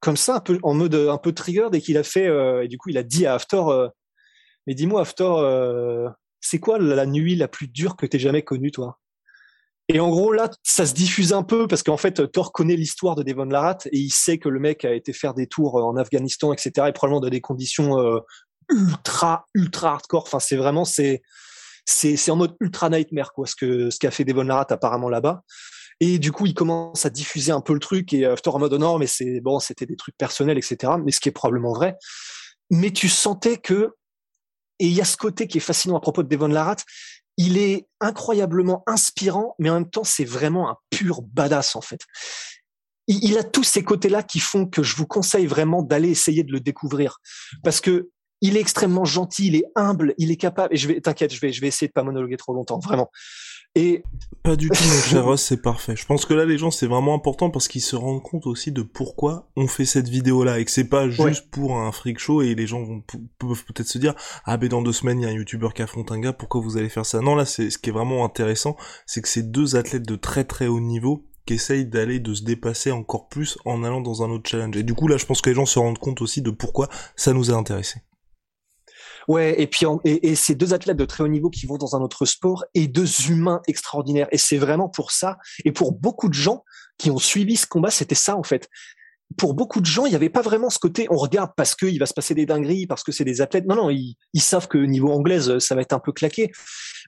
comme 0.00 0.16
ça 0.16 0.36
un 0.36 0.40
peu 0.40 0.58
en 0.62 0.74
mode 0.74 0.94
un 0.94 1.18
peu 1.18 1.32
triggered 1.32 1.74
et 1.74 1.80
qu'il 1.80 1.96
a 1.96 2.02
fait 2.02 2.26
euh, 2.26 2.64
et 2.64 2.68
du 2.68 2.78
coup 2.78 2.90
il 2.90 2.98
a 2.98 3.02
dit 3.02 3.26
à 3.26 3.34
After 3.34 3.62
euh, 3.68 3.88
mais 4.66 4.74
dis-moi 4.74 5.00
After 5.00 5.32
c'est 6.42 6.58
quoi 6.58 6.78
la 6.78 7.06
nuit 7.06 7.36
la 7.36 7.48
plus 7.48 7.68
dure 7.68 7.96
que 7.96 8.04
t'aies 8.04 8.18
jamais 8.18 8.42
connue 8.42 8.70
toi? 8.70 8.98
Et 9.88 10.00
en 10.00 10.10
gros, 10.10 10.32
là, 10.32 10.50
ça 10.62 10.86
se 10.86 10.94
diffuse 10.94 11.32
un 11.32 11.42
peu 11.42 11.66
parce 11.66 11.82
qu'en 11.82 11.96
fait, 11.96 12.30
Thor 12.32 12.52
connaît 12.52 12.76
l'histoire 12.76 13.14
de 13.14 13.22
Devon 13.22 13.44
Larat 13.44 13.78
et 13.86 13.98
il 13.98 14.10
sait 14.10 14.38
que 14.38 14.48
le 14.48 14.60
mec 14.60 14.84
a 14.84 14.94
été 14.94 15.12
faire 15.12 15.34
des 15.34 15.46
tours 15.46 15.78
euh, 15.78 15.82
en 15.82 15.96
Afghanistan, 15.96 16.52
etc. 16.52 16.88
et 16.88 16.92
probablement 16.92 17.20
dans 17.20 17.28
des 17.28 17.40
conditions 17.40 17.98
euh, 17.98 18.20
ultra, 18.70 19.46
ultra 19.54 19.92
hardcore. 19.92 20.22
Enfin, 20.22 20.40
c'est 20.40 20.56
vraiment, 20.56 20.84
c'est, 20.84 21.22
c'est, 21.84 22.30
en 22.30 22.36
mode 22.36 22.54
ultra 22.60 22.90
nightmare, 22.90 23.32
quoi, 23.32 23.46
ce 23.46 23.56
que, 23.56 23.90
ce 23.90 23.98
qu'a 23.98 24.10
fait 24.10 24.24
Devon 24.24 24.44
Larat 24.44 24.66
apparemment 24.70 25.08
là-bas. 25.08 25.42
Et 26.00 26.18
du 26.18 26.32
coup, 26.32 26.46
il 26.46 26.54
commence 26.54 27.04
à 27.04 27.10
diffuser 27.10 27.52
un 27.52 27.60
peu 27.60 27.74
le 27.74 27.80
truc 27.80 28.12
et 28.12 28.24
euh, 28.24 28.34
Thor 28.36 28.56
en 28.56 28.60
mode 28.60 28.72
oh 28.72 28.78
non, 28.78 28.98
mais 28.98 29.06
c'est 29.06 29.40
bon, 29.40 29.58
c'était 29.60 29.86
des 29.86 29.96
trucs 29.96 30.16
personnels, 30.16 30.58
etc. 30.58 30.94
Mais 31.04 31.12
ce 31.12 31.20
qui 31.20 31.28
est 31.28 31.32
probablement 31.32 31.74
vrai. 31.74 31.96
Mais 32.70 32.92
tu 32.92 33.08
sentais 33.08 33.58
que, 33.58 33.90
et 34.82 34.86
il 34.86 34.92
y 34.92 35.00
a 35.00 35.04
ce 35.04 35.16
côté 35.16 35.46
qui 35.46 35.58
est 35.58 35.60
fascinant 35.60 35.96
à 35.96 36.00
propos 36.00 36.24
de 36.24 36.28
Devon 36.28 36.48
Larat, 36.48 36.78
il 37.36 37.56
est 37.56 37.86
incroyablement 38.00 38.82
inspirant, 38.88 39.54
mais 39.60 39.70
en 39.70 39.74
même 39.74 39.88
temps, 39.88 40.02
c'est 40.02 40.24
vraiment 40.24 40.68
un 40.68 40.76
pur 40.90 41.22
badass 41.22 41.76
en 41.76 41.80
fait. 41.80 42.00
Il, 43.06 43.38
a 43.38 43.44
tous 43.44 43.62
ces 43.62 43.84
côtés-là 43.84 44.24
qui 44.24 44.40
font 44.40 44.66
que 44.66 44.82
je 44.82 44.96
vous 44.96 45.06
conseille 45.06 45.46
vraiment 45.46 45.82
d'aller 45.82 46.08
essayer 46.08 46.42
de 46.42 46.50
le 46.50 46.58
découvrir, 46.58 47.20
parce 47.62 47.80
que 47.80 48.10
il 48.40 48.56
est 48.56 48.60
extrêmement 48.60 49.04
gentil, 49.04 49.46
il 49.46 49.54
est 49.54 49.64
humble, 49.76 50.14
il 50.18 50.32
est 50.32 50.36
capable. 50.36 50.74
Et 50.74 50.76
je 50.76 50.88
vais, 50.88 51.00
t'inquiète, 51.00 51.32
je 51.32 51.38
vais, 51.38 51.52
je 51.52 51.60
vais 51.60 51.68
essayer 51.68 51.86
de 51.86 51.92
pas 51.92 52.02
monologuer 52.02 52.36
trop 52.36 52.52
longtemps, 52.52 52.80
vraiment. 52.80 53.08
Et 53.74 54.02
pas 54.42 54.56
du 54.56 54.68
tout, 54.68 54.82
mon 54.82 55.00
cher 55.08 55.24
Ross, 55.24 55.42
c'est 55.42 55.62
parfait. 55.62 55.96
Je 55.96 56.04
pense 56.04 56.26
que 56.26 56.34
là, 56.34 56.44
les 56.44 56.58
gens, 56.58 56.70
c'est 56.70 56.86
vraiment 56.86 57.14
important 57.14 57.48
parce 57.48 57.68
qu'ils 57.68 57.80
se 57.80 57.96
rendent 57.96 58.22
compte 58.22 58.46
aussi 58.46 58.72
de 58.72 58.82
pourquoi 58.82 59.48
on 59.56 59.66
fait 59.66 59.84
cette 59.84 60.08
vidéo-là 60.08 60.58
et 60.58 60.64
que 60.64 60.70
c'est 60.70 60.88
pas 60.88 61.08
juste 61.08 61.48
pour 61.50 61.78
un 61.78 61.90
freak 61.92 62.18
show 62.18 62.42
et 62.42 62.54
les 62.54 62.66
gens 62.66 62.82
vont, 62.82 63.02
peuvent 63.38 63.64
peut-être 63.64 63.86
se 63.86 63.98
dire, 63.98 64.14
ah, 64.44 64.56
ben 64.56 64.68
dans 64.68 64.82
deux 64.82 64.92
semaines, 64.92 65.20
il 65.20 65.22
y 65.22 65.26
a 65.26 65.30
un 65.30 65.34
youtubeur 65.34 65.72
qui 65.72 65.82
affronte 65.82 66.12
un 66.12 66.18
gars, 66.18 66.32
pourquoi 66.32 66.60
vous 66.60 66.76
allez 66.76 66.90
faire 66.90 67.06
ça? 67.06 67.20
Non, 67.20 67.34
là, 67.34 67.46
c'est, 67.46 67.70
ce 67.70 67.78
qui 67.78 67.90
est 67.90 67.92
vraiment 67.92 68.24
intéressant, 68.24 68.76
c'est 69.06 69.22
que 69.22 69.28
c'est 69.28 69.50
deux 69.50 69.76
athlètes 69.76 70.06
de 70.06 70.16
très 70.16 70.44
très 70.44 70.66
haut 70.66 70.80
niveau 70.80 71.24
qui 71.46 71.54
essayent 71.54 71.86
d'aller, 71.86 72.20
de 72.20 72.34
se 72.34 72.44
dépasser 72.44 72.90
encore 72.90 73.28
plus 73.28 73.58
en 73.64 73.84
allant 73.84 74.00
dans 74.00 74.22
un 74.22 74.30
autre 74.30 74.48
challenge. 74.48 74.76
Et 74.76 74.82
du 74.82 74.94
coup, 74.94 75.08
là, 75.08 75.16
je 75.16 75.26
pense 75.26 75.40
que 75.40 75.50
les 75.50 75.56
gens 75.56 75.66
se 75.66 75.78
rendent 75.78 75.98
compte 75.98 76.20
aussi 76.20 76.42
de 76.42 76.50
pourquoi 76.50 76.88
ça 77.16 77.32
nous 77.32 77.50
a 77.50 77.54
intéressés. 77.54 78.02
Ouais, 79.28 79.60
et 79.60 79.66
puis 79.66 79.86
et, 80.04 80.30
et 80.30 80.34
ces 80.34 80.54
deux 80.54 80.74
athlètes 80.74 80.96
de 80.96 81.04
très 81.04 81.22
haut 81.24 81.28
niveau 81.28 81.50
qui 81.50 81.66
vont 81.66 81.78
dans 81.78 81.96
un 81.96 82.00
autre 82.00 82.24
sport 82.24 82.64
et 82.74 82.88
deux 82.88 83.28
humains 83.28 83.60
extraordinaires. 83.68 84.28
Et 84.32 84.38
c'est 84.38 84.58
vraiment 84.58 84.88
pour 84.88 85.10
ça. 85.12 85.38
Et 85.64 85.72
pour 85.72 85.92
beaucoup 85.92 86.28
de 86.28 86.34
gens 86.34 86.64
qui 86.98 87.10
ont 87.10 87.18
suivi 87.18 87.56
ce 87.56 87.66
combat, 87.66 87.90
c'était 87.90 88.14
ça 88.14 88.36
en 88.36 88.42
fait. 88.42 88.68
Pour 89.38 89.54
beaucoup 89.54 89.80
de 89.80 89.86
gens, 89.86 90.04
il 90.04 90.10
n'y 90.10 90.16
avait 90.16 90.28
pas 90.28 90.42
vraiment 90.42 90.68
ce 90.68 90.78
côté 90.78 91.06
on 91.10 91.16
regarde 91.16 91.52
parce 91.56 91.74
qu'il 91.74 91.98
va 91.98 92.06
se 92.06 92.12
passer 92.12 92.34
des 92.34 92.44
dingueries, 92.44 92.86
parce 92.86 93.02
que 93.02 93.12
c'est 93.12 93.24
des 93.24 93.40
athlètes. 93.40 93.66
Non, 93.66 93.76
non, 93.76 93.90
ils, 93.90 94.16
ils 94.34 94.42
savent 94.42 94.68
que 94.68 94.78
niveau 94.78 95.10
anglaise, 95.10 95.58
ça 95.58 95.74
va 95.74 95.80
être 95.80 95.94
un 95.94 96.00
peu 96.00 96.12
claqué. 96.12 96.52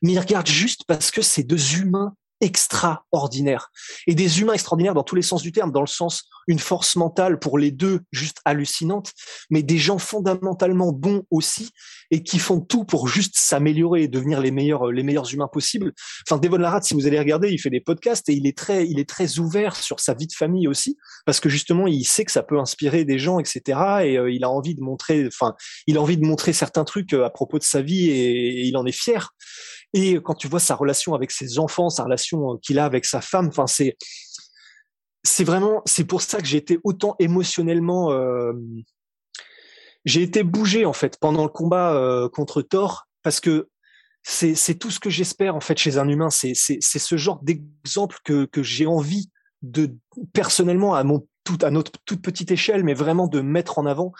Mais 0.02 0.12
ils 0.12 0.18
regardent 0.18 0.46
juste 0.46 0.82
parce 0.86 1.10
que 1.10 1.20
c'est 1.22 1.42
deux 1.42 1.76
humains 1.76 2.14
extraordinaires. 2.44 3.70
Et 4.06 4.14
des 4.14 4.40
humains 4.40 4.52
extraordinaires 4.52 4.94
dans 4.94 5.02
tous 5.02 5.16
les 5.16 5.22
sens 5.22 5.42
du 5.42 5.50
terme, 5.50 5.72
dans 5.72 5.80
le 5.80 5.86
sens 5.86 6.28
une 6.46 6.58
force 6.58 6.94
mentale 6.96 7.38
pour 7.38 7.58
les 7.58 7.70
deux 7.70 8.00
juste 8.12 8.40
hallucinante, 8.44 9.12
mais 9.50 9.62
des 9.62 9.78
gens 9.78 9.98
fondamentalement 9.98 10.92
bons 10.92 11.24
aussi 11.30 11.70
et 12.10 12.22
qui 12.22 12.38
font 12.38 12.60
tout 12.60 12.84
pour 12.84 13.08
juste 13.08 13.34
s'améliorer 13.36 14.02
et 14.02 14.08
devenir 14.08 14.40
les 14.40 14.50
meilleurs 14.50 14.92
les 14.92 15.02
meilleurs 15.02 15.32
humains 15.32 15.48
possibles. 15.50 15.92
Enfin 16.28 16.38
Devon 16.38 16.58
Larat, 16.58 16.82
si 16.82 16.92
vous 16.92 17.06
allez 17.06 17.18
regarder, 17.18 17.50
il 17.50 17.58
fait 17.58 17.70
des 17.70 17.80
podcasts 17.80 18.28
et 18.28 18.34
il 18.34 18.46
est 18.46 18.56
très 18.56 18.86
il 18.86 19.00
est 19.00 19.08
très 19.08 19.38
ouvert 19.38 19.74
sur 19.74 20.00
sa 20.00 20.12
vie 20.12 20.26
de 20.26 20.32
famille 20.32 20.68
aussi 20.68 20.98
parce 21.24 21.40
que 21.40 21.48
justement 21.48 21.86
il 21.86 22.04
sait 22.04 22.26
que 22.26 22.32
ça 22.32 22.42
peut 22.42 22.58
inspirer 22.58 23.06
des 23.06 23.18
gens 23.18 23.38
etc. 23.38 23.62
Et 24.04 24.18
euh, 24.18 24.30
il 24.30 24.44
a 24.44 24.50
envie 24.50 24.74
de 24.74 24.82
montrer 24.82 25.26
enfin 25.26 25.54
il 25.86 25.96
a 25.96 26.02
envie 26.02 26.18
de 26.18 26.26
montrer 26.26 26.52
certains 26.52 26.84
trucs 26.84 27.14
euh, 27.14 27.24
à 27.24 27.30
propos 27.30 27.58
de 27.58 27.64
sa 27.64 27.80
vie 27.80 28.10
et 28.10 28.66
il 28.66 28.76
en 28.76 28.84
est 28.84 28.92
fier. 28.92 29.30
Et 29.94 30.16
quand 30.16 30.34
tu 30.34 30.48
vois 30.48 30.60
sa 30.60 30.74
relation 30.74 31.14
avec 31.14 31.30
ses 31.30 31.58
enfants, 31.58 31.88
sa 31.88 32.02
relation 32.02 32.54
euh, 32.54 32.56
qu'il 32.60 32.78
a 32.80 32.84
avec 32.84 33.04
sa 33.04 33.20
femme, 33.20 33.46
enfin 33.46 33.66
c'est 33.66 33.96
c'est 35.22 35.44
vraiment, 35.44 35.80
c'est 35.86 36.04
pour 36.04 36.20
ça 36.20 36.38
que 36.38 36.46
j'ai 36.46 36.58
été 36.58 36.78
autant 36.84 37.16
émotionnellement, 37.18 38.12
euh, 38.12 38.52
j'ai 40.04 40.22
été 40.22 40.42
bougé 40.42 40.84
en 40.84 40.92
fait 40.92 41.18
pendant 41.18 41.44
le 41.44 41.48
combat 41.48 41.94
euh, 41.94 42.28
contre 42.28 42.60
Thor 42.60 43.06
parce 43.22 43.40
que 43.40 43.68
c'est 44.22 44.78
tout 44.78 44.90
ce 44.90 45.00
que 45.00 45.10
j'espère 45.10 45.54
en 45.54 45.60
fait 45.60 45.78
chez 45.78 45.96
un 45.98 46.08
humain. 46.08 46.28
C'est 46.30 46.54
ce 46.54 47.16
genre 47.16 47.40
d'exemple 47.42 48.18
que 48.24 48.46
que 48.46 48.62
j'ai 48.62 48.86
envie 48.86 49.30
de 49.62 49.94
personnellement 50.32 50.94
à 50.94 51.04
mon 51.04 51.26
tout 51.44 51.58
à 51.62 51.70
notre 51.70 51.92
toute 52.04 52.22
petite 52.22 52.50
échelle, 52.50 52.84
mais 52.84 52.94
vraiment 52.94 53.26
de 53.26 53.40
mettre 53.40 53.78
en 53.78 53.86
avant 53.86 54.12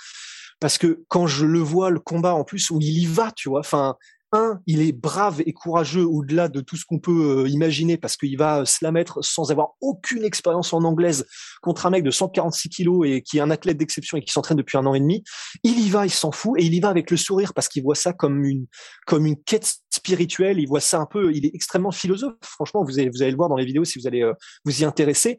parce 0.60 0.78
que 0.78 1.04
quand 1.08 1.26
je 1.26 1.46
le 1.46 1.58
vois 1.58 1.90
le 1.90 2.00
combat 2.00 2.34
en 2.34 2.44
plus 2.44 2.70
où 2.70 2.80
il 2.80 2.98
y 2.98 3.06
va, 3.06 3.32
tu 3.32 3.48
vois, 3.48 3.60
enfin 3.60 3.96
un, 4.34 4.60
il 4.66 4.82
est 4.82 4.92
brave 4.92 5.42
et 5.46 5.52
courageux 5.52 6.04
au-delà 6.04 6.48
de 6.48 6.60
tout 6.60 6.76
ce 6.76 6.84
qu'on 6.84 6.98
peut 6.98 7.44
euh, 7.44 7.48
imaginer 7.48 7.96
parce 7.96 8.16
qu'il 8.16 8.36
va 8.36 8.66
se 8.66 8.84
la 8.84 8.92
mettre 8.92 9.22
sans 9.22 9.50
avoir 9.50 9.70
aucune 9.80 10.24
expérience 10.24 10.72
en 10.72 10.82
anglaise 10.84 11.26
contre 11.62 11.86
un 11.86 11.90
mec 11.90 12.02
de 12.02 12.10
146 12.10 12.68
kilos 12.68 13.06
et 13.06 13.22
qui 13.22 13.38
est 13.38 13.40
un 13.40 13.50
athlète 13.50 13.76
d'exception 13.76 14.18
et 14.18 14.22
qui 14.22 14.32
s'entraîne 14.32 14.58
depuis 14.58 14.76
un 14.76 14.86
an 14.86 14.94
et 14.94 15.00
demi. 15.00 15.24
Il 15.62 15.78
y 15.78 15.88
va, 15.88 16.04
il 16.04 16.10
s'en 16.10 16.32
fout 16.32 16.60
et 16.60 16.64
il 16.64 16.74
y 16.74 16.80
va 16.80 16.88
avec 16.88 17.10
le 17.10 17.16
sourire 17.16 17.54
parce 17.54 17.68
qu'il 17.68 17.82
voit 17.82 17.94
ça 17.94 18.12
comme 18.12 18.44
une 18.44 18.66
comme 19.06 19.26
une 19.26 19.42
quête 19.42 19.76
spirituelle. 19.90 20.58
Il 20.58 20.66
voit 20.66 20.80
ça 20.80 20.98
un 20.98 21.06
peu. 21.06 21.32
Il 21.32 21.46
est 21.46 21.54
extrêmement 21.54 21.92
philosophe. 21.92 22.34
Franchement, 22.42 22.84
vous 22.84 22.98
allez 22.98 23.08
vous 23.08 23.22
allez 23.22 23.30
le 23.30 23.36
voir 23.36 23.48
dans 23.48 23.56
les 23.56 23.64
vidéos 23.64 23.84
si 23.84 23.98
vous 23.98 24.06
allez 24.06 24.22
euh, 24.22 24.34
vous 24.64 24.82
y 24.82 24.84
intéresser. 24.84 25.38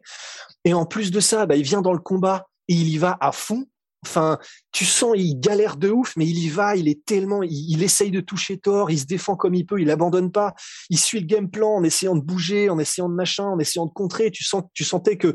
Et 0.64 0.74
en 0.74 0.86
plus 0.86 1.10
de 1.10 1.20
ça, 1.20 1.46
bah, 1.46 1.56
il 1.56 1.62
vient 1.62 1.82
dans 1.82 1.92
le 1.92 2.00
combat 2.00 2.48
et 2.68 2.74
il 2.74 2.88
y 2.88 2.98
va 2.98 3.16
à 3.20 3.32
fond 3.32 3.66
Enfin, 4.04 4.38
tu 4.72 4.84
sens, 4.84 5.14
il 5.16 5.40
galère 5.40 5.76
de 5.76 5.90
ouf, 5.90 6.14
mais 6.16 6.26
il 6.26 6.38
y 6.38 6.48
va, 6.48 6.76
il 6.76 6.88
est 6.88 7.04
tellement, 7.04 7.42
il, 7.42 7.82
essaye 7.82 8.10
de 8.10 8.20
toucher 8.20 8.58
Thor, 8.58 8.90
il 8.90 8.98
se 8.98 9.06
défend 9.06 9.36
comme 9.36 9.54
il 9.54 9.64
peut, 9.64 9.80
il 9.80 9.90
abandonne 9.90 10.30
pas, 10.30 10.54
il 10.90 10.98
suit 10.98 11.20
le 11.20 11.26
game 11.26 11.50
plan 11.50 11.76
en 11.76 11.82
essayant 11.82 12.14
de 12.14 12.20
bouger, 12.20 12.68
en 12.68 12.78
essayant 12.78 13.08
de 13.08 13.14
machin, 13.14 13.44
en 13.44 13.58
essayant 13.58 13.86
de 13.86 13.92
contrer. 13.92 14.30
Tu 14.30 14.44
sens, 14.44 14.62
tu 14.74 14.84
sentais 14.84 15.16
que 15.16 15.34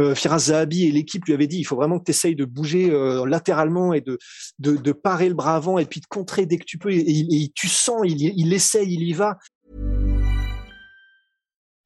euh, 0.00 0.14
Firas 0.14 0.38
Zahabi 0.38 0.86
et 0.86 0.92
l'équipe 0.92 1.24
lui 1.24 1.34
avaient 1.34 1.46
dit, 1.46 1.58
il 1.58 1.64
faut 1.64 1.76
vraiment 1.76 1.98
que 1.98 2.04
tu 2.04 2.10
essayes 2.10 2.36
de 2.36 2.44
bouger 2.44 2.90
euh, 2.90 3.24
latéralement 3.26 3.94
et 3.94 4.00
de, 4.00 4.18
de, 4.58 4.92
parer 4.92 5.28
le 5.28 5.34
bras 5.34 5.54
avant 5.54 5.78
et 5.78 5.86
puis 5.86 6.00
de 6.00 6.06
contrer 6.06 6.46
dès 6.46 6.58
que 6.58 6.64
tu 6.64 6.78
peux. 6.78 6.92
Et, 6.92 7.52
tu 7.54 7.68
sens, 7.68 8.00
il, 8.04 8.20
il 8.20 8.52
essaye, 8.52 8.92
il 8.92 9.02
y 9.02 9.12
va. 9.12 9.38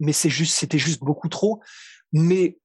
Mais 0.00 0.12
c'est 0.12 0.30
juste, 0.30 0.56
c'était 0.56 0.78
juste 0.78 1.00
beaucoup 1.00 1.28
trop. 1.28 1.60
Mais 2.12 2.58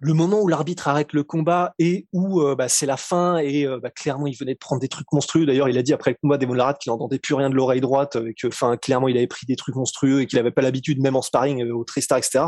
le 0.00 0.14
moment 0.14 0.40
où 0.40 0.48
l'arbitre 0.48 0.88
arrête 0.88 1.12
le 1.12 1.22
combat 1.22 1.74
et 1.78 2.06
où 2.12 2.40
euh, 2.40 2.54
bah, 2.54 2.68
c'est 2.68 2.86
la 2.86 2.96
fin 2.96 3.38
et 3.38 3.66
euh, 3.66 3.78
bah, 3.78 3.90
clairement 3.90 4.26
il 4.26 4.36
venait 4.36 4.54
de 4.54 4.58
prendre 4.58 4.80
des 4.80 4.88
trucs 4.88 5.10
monstrueux. 5.12 5.44
D'ailleurs, 5.44 5.68
il 5.68 5.76
a 5.76 5.82
dit 5.82 5.92
après 5.92 6.12
le 6.12 6.16
combat 6.20 6.38
des 6.38 6.46
Larat 6.46 6.74
qu'il 6.74 6.90
n'entendait 6.90 7.18
plus 7.18 7.34
rien 7.34 7.50
de 7.50 7.54
l'oreille 7.54 7.80
droite, 7.80 8.16
et 8.16 8.34
que, 8.34 8.46
enfin, 8.46 8.76
clairement 8.76 9.08
il 9.08 9.16
avait 9.16 9.26
pris 9.26 9.46
des 9.46 9.56
trucs 9.56 9.74
monstrueux 9.74 10.22
et 10.22 10.26
qu'il 10.26 10.38
n'avait 10.38 10.50
pas 10.50 10.62
l'habitude, 10.62 11.00
même 11.00 11.16
en 11.16 11.22
sparring 11.22 11.62
euh, 11.62 11.74
au 11.74 11.84
Tristar, 11.84 12.18
etc. 12.18 12.44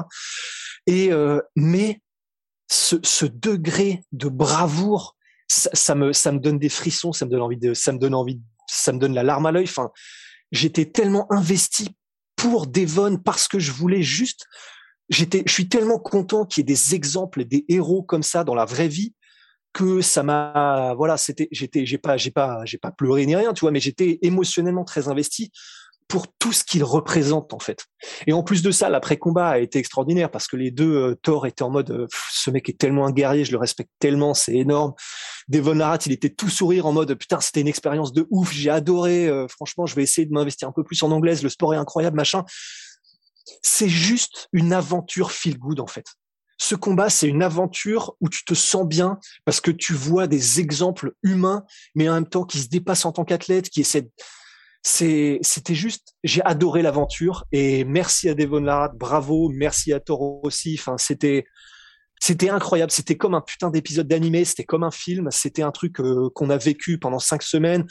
Et 0.87 1.11
mais 1.56 2.00
ce, 2.68 3.25
degré 3.25 4.02
de 4.12 4.28
bravoure, 4.28 5.16
ça, 5.49 5.70
ça, 5.73 5.94
me 5.94 6.12
ça 6.12 6.30
me 6.30 6.38
donne 6.38 6.58
des 6.58 6.68
frissons, 6.68 7.12
ça 7.12 7.25
me 7.25 7.30
donne 7.30 7.40
envie 7.40 7.56
de, 7.56 7.73
ça 7.73 7.92
me 7.92 7.99
donne 7.99 8.14
envie, 8.14 8.42
ça 8.66 8.92
me 8.92 8.99
donne 8.99 9.14
la 9.14 9.23
larme 9.23 9.46
à 9.46 9.52
l'œil. 9.52 9.64
Enfin, 9.64 9.90
j'étais 10.52 10.84
tellement 10.84 11.26
investi 11.32 11.96
pour 12.37 12.67
Devon 12.67 13.19
parce 13.19 13.49
que 13.49 13.59
je 13.59 13.73
voulais 13.73 14.03
juste. 14.03 14.47
J'étais, 15.11 15.43
je 15.47 15.53
suis 15.53 15.69
tellement 15.69 15.99
content 15.99 16.47
qu'il 16.47 16.62
y 16.62 16.62
ait 16.62 16.75
des 16.75 16.95
exemples, 16.95 17.45
des 17.45 17.64
héros 17.69 18.03
comme 18.03 18.23
ça 18.23 18.43
dans 18.43 18.55
la 18.55 18.64
vraie 18.64 18.88
vie 18.88 19.14
que 19.75 20.00
ça 20.00 20.23
m'a, 20.23 20.95
voilà, 20.97 21.17
c'était, 21.17 21.49
j'étais, 21.50 21.85
j'ai 21.85 21.99
pas, 21.99 22.17
j'ai 22.17 22.31
pas, 22.31 22.64
j'ai 22.64 22.79
pas 22.79 22.93
pleuré 22.93 23.26
ni 23.26 23.35
rien, 23.35 23.53
tu 23.53 23.61
vois, 23.62 23.73
mais 23.73 23.81
j'étais 23.81 24.21
émotionnellement 24.23 24.85
très 24.85 25.09
investi 25.09 25.50
pour 26.08 26.26
tout 26.38 26.52
ce 26.52 26.64
qu'il 26.64 26.84
représente 26.84 27.52
en 27.52 27.58
fait. 27.58 27.87
Et 28.26 28.32
en 28.32 28.42
plus 28.42 28.62
de 28.62 28.70
ça, 28.70 28.88
l'après-combat 28.88 29.49
a 29.49 29.58
été 29.58 29.78
extraordinaire 29.78 30.30
parce 30.30 30.46
que 30.46 30.56
les 30.56 30.70
deux 30.70 30.94
euh, 30.94 31.14
Thor 31.23 31.46
étaient 31.46 31.62
en 31.62 31.70
mode 31.70 31.90
euh, 31.90 32.06
ce 32.30 32.50
mec 32.50 32.68
est 32.68 32.78
tellement 32.78 33.06
un 33.06 33.12
guerrier, 33.12 33.44
je 33.44 33.52
le 33.52 33.58
respecte 33.58 33.90
tellement, 33.99 34.34
c'est 34.34 34.54
énorme. 34.54 34.92
Devon 35.49 35.75
Larat, 35.75 35.99
il 36.06 36.12
était 36.12 36.30
tout 36.30 36.49
sourire 36.49 36.87
en 36.87 36.92
mode 36.92 37.14
putain, 37.14 37.40
c'était 37.40 37.61
une 37.61 37.68
expérience 37.68 38.12
de 38.12 38.26
ouf, 38.30 38.52
j'ai 38.52 38.70
adoré. 38.70 39.28
Euh, 39.28 39.49
franchement, 39.49 39.87
je 39.87 39.94
vais 39.94 40.02
essayer 40.02 40.26
de 40.26 40.32
m'investir 40.32 40.68
un 40.68 40.73
peu 40.73 40.84
plus 40.84 41.02
en 41.02 41.11
anglaise, 41.11 41.42
le 41.42 41.49
sport 41.49 41.75
est 41.75 41.78
incroyable, 41.78 42.16
machin. 42.16 42.44
C'est 43.62 43.88
juste 43.88 44.49
une 44.52 44.73
aventure 44.73 45.32
feel 45.32 45.58
good 45.58 45.80
en 45.80 45.87
fait. 45.87 46.06
Ce 46.58 46.75
combat, 46.75 47.11
c'est 47.11 47.26
une 47.26 47.42
aventure 47.42 48.14
où 48.20 48.28
tu 48.28 48.44
te 48.44 48.54
sens 48.54 48.87
bien 48.87 49.18
parce 49.44 49.61
que 49.61 49.70
tu 49.70 49.92
vois 49.92 50.26
des 50.26 50.61
exemples 50.61 51.12
humains, 51.23 51.64
mais 51.94 52.08
en 52.08 52.14
même 52.14 52.28
temps 52.28 52.44
qui 52.44 52.61
se 52.61 52.68
dépassent 52.68 53.04
en 53.04 53.12
tant 53.12 53.25
qu'athlète, 53.25 53.68
qui 53.68 53.80
essaient 53.80 54.08
c'était 54.87 55.75
juste, 55.75 56.14
j'ai 56.25 56.43
adoré 56.43 56.83
l'aventure 56.83 57.47
et 57.53 57.85
merci 57.85 58.29
à 58.29 58.35
Devon 58.35 58.61
Larat, 58.61 58.93
bravo, 58.95 59.49
merci 59.49 59.93
à 59.93 60.00
Toro 60.00 60.41
aussi. 60.43 60.76
Enfin, 60.79 60.99
c'était, 60.99 61.47
c'était 62.21 62.50
incroyable. 62.50 62.93
C'était 62.93 63.17
comme 63.17 63.35
un 63.35 63.41
putain 63.41 63.71
d'épisode 63.71 64.07
d'animé. 64.07 64.45
C'était 64.45 64.64
comme 64.64 64.85
un 64.85 64.91
film. 64.91 65.29
C'était 65.31 65.62
un 65.62 65.71
truc 65.71 66.00
euh, 66.00 66.29
qu'on 66.35 66.50
a 66.50 66.57
vécu 66.57 66.99
pendant 66.99 67.19
cinq 67.19 67.43
semaines. 67.43 67.85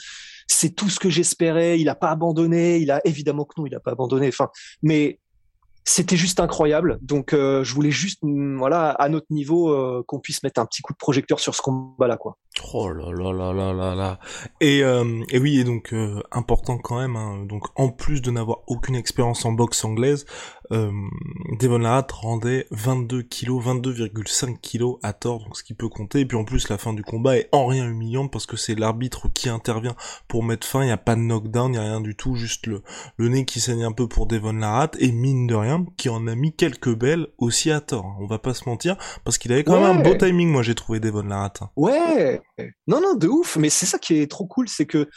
C'est 0.46 0.70
tout 0.70 0.88
ce 0.88 1.00
que 1.00 1.10
j'espérais. 1.10 1.80
Il 1.80 1.88
a 1.88 1.94
pas 1.94 2.10
abandonné. 2.10 2.78
Il 2.78 2.90
a 2.90 3.00
évidemment 3.04 3.44
que 3.44 3.60
non, 3.60 3.66
il 3.66 3.74
a 3.74 3.80
pas 3.80 3.92
abandonné. 3.92 4.28
Enfin, 4.28 4.48
mais 4.82 5.18
c'était 5.84 6.16
juste 6.16 6.40
incroyable. 6.40 6.98
Donc, 7.02 7.32
euh, 7.32 7.62
je 7.62 7.74
voulais 7.74 7.90
juste, 7.90 8.20
mm, 8.22 8.56
voilà, 8.56 8.90
à 8.90 9.08
notre 9.08 9.26
niveau, 9.30 9.70
euh, 9.70 10.02
qu'on 10.06 10.18
puisse 10.18 10.42
mettre 10.42 10.60
un 10.60 10.66
petit 10.66 10.80
coup 10.80 10.92
de 10.92 10.98
projecteur 10.98 11.40
sur 11.40 11.54
ce 11.54 11.62
combat-là, 11.62 12.16
quoi. 12.16 12.38
Oh 12.72 12.88
là 12.88 13.12
là 13.12 13.32
là 13.32 13.52
là 13.52 13.72
là 13.72 13.94
là. 13.94 14.18
Et, 14.60 14.82
euh, 14.82 15.22
et 15.30 15.38
oui, 15.38 15.58
et 15.58 15.64
donc 15.64 15.94
important 16.30 16.78
quand 16.78 16.98
même. 16.98 17.16
Hein, 17.16 17.44
donc, 17.48 17.64
en 17.76 17.88
plus 17.88 18.22
de 18.22 18.30
n'avoir 18.30 18.60
aucune 18.66 18.94
expérience 18.94 19.44
en 19.44 19.52
boxe 19.52 19.84
anglaise, 19.84 20.24
euh, 20.72 20.90
Devon 21.58 21.78
Larat 21.78 22.06
rendait 22.12 22.66
22 22.70 23.22
kilos, 23.22 23.64
22,5 23.64 24.58
kilos 24.60 24.98
à 25.02 25.12
tort, 25.12 25.40
donc 25.40 25.56
ce 25.56 25.64
qui 25.64 25.74
peut 25.74 25.88
compter. 25.88 26.20
Et 26.20 26.26
puis 26.26 26.36
en 26.36 26.44
plus, 26.44 26.68
la 26.68 26.78
fin 26.78 26.92
du 26.92 27.02
combat 27.02 27.36
est 27.36 27.48
en 27.52 27.66
rien 27.66 27.86
humiliante 27.86 28.30
parce 28.32 28.46
que 28.46 28.56
c'est 28.56 28.74
l'arbitre 28.74 29.28
qui 29.32 29.48
intervient 29.48 29.94
pour 30.28 30.42
mettre 30.42 30.66
fin. 30.66 30.82
Il 30.82 30.86
n'y 30.86 30.92
a 30.92 30.96
pas 30.96 31.16
de 31.16 31.20
knockdown, 31.20 31.72
il 31.72 31.78
n'y 31.78 31.78
a 31.78 31.82
rien 31.82 32.00
du 32.00 32.16
tout, 32.16 32.34
juste 32.34 32.66
le, 32.66 32.82
le 33.16 33.28
nez 33.28 33.44
qui 33.44 33.60
saigne 33.60 33.84
un 33.84 33.92
peu 33.92 34.08
pour 34.08 34.26
Devon 34.26 34.52
Larat 34.52 34.92
et 34.98 35.12
mine 35.12 35.46
de 35.46 35.54
rien, 35.54 35.84
qui 35.96 36.08
en 36.08 36.26
a 36.26 36.34
mis 36.34 36.54
quelques 36.54 36.94
belles 36.94 37.28
aussi 37.38 37.70
à 37.70 37.80
tort. 37.80 38.06
Hein. 38.06 38.16
On 38.20 38.26
va 38.26 38.38
pas 38.38 38.54
se 38.54 38.68
mentir 38.68 38.96
parce 39.24 39.38
qu'il 39.38 39.52
avait 39.52 39.64
quand 39.64 39.80
même 39.80 39.98
un 39.98 40.02
beau 40.02 40.14
timing. 40.14 40.50
Moi, 40.50 40.62
j'ai 40.62 40.74
trouvé 40.74 41.00
Devon 41.00 41.22
Larat. 41.22 41.52
Hein. 41.60 41.70
Ouais, 41.76 42.42
non 42.86 43.00
non 43.00 43.14
de 43.14 43.28
ouf. 43.28 43.56
Mais 43.56 43.70
c'est 43.70 43.86
ça 43.86 43.98
qui 43.98 44.16
est 44.16 44.30
trop 44.30 44.46
cool, 44.46 44.68
c'est 44.68 44.86
que 44.86 45.08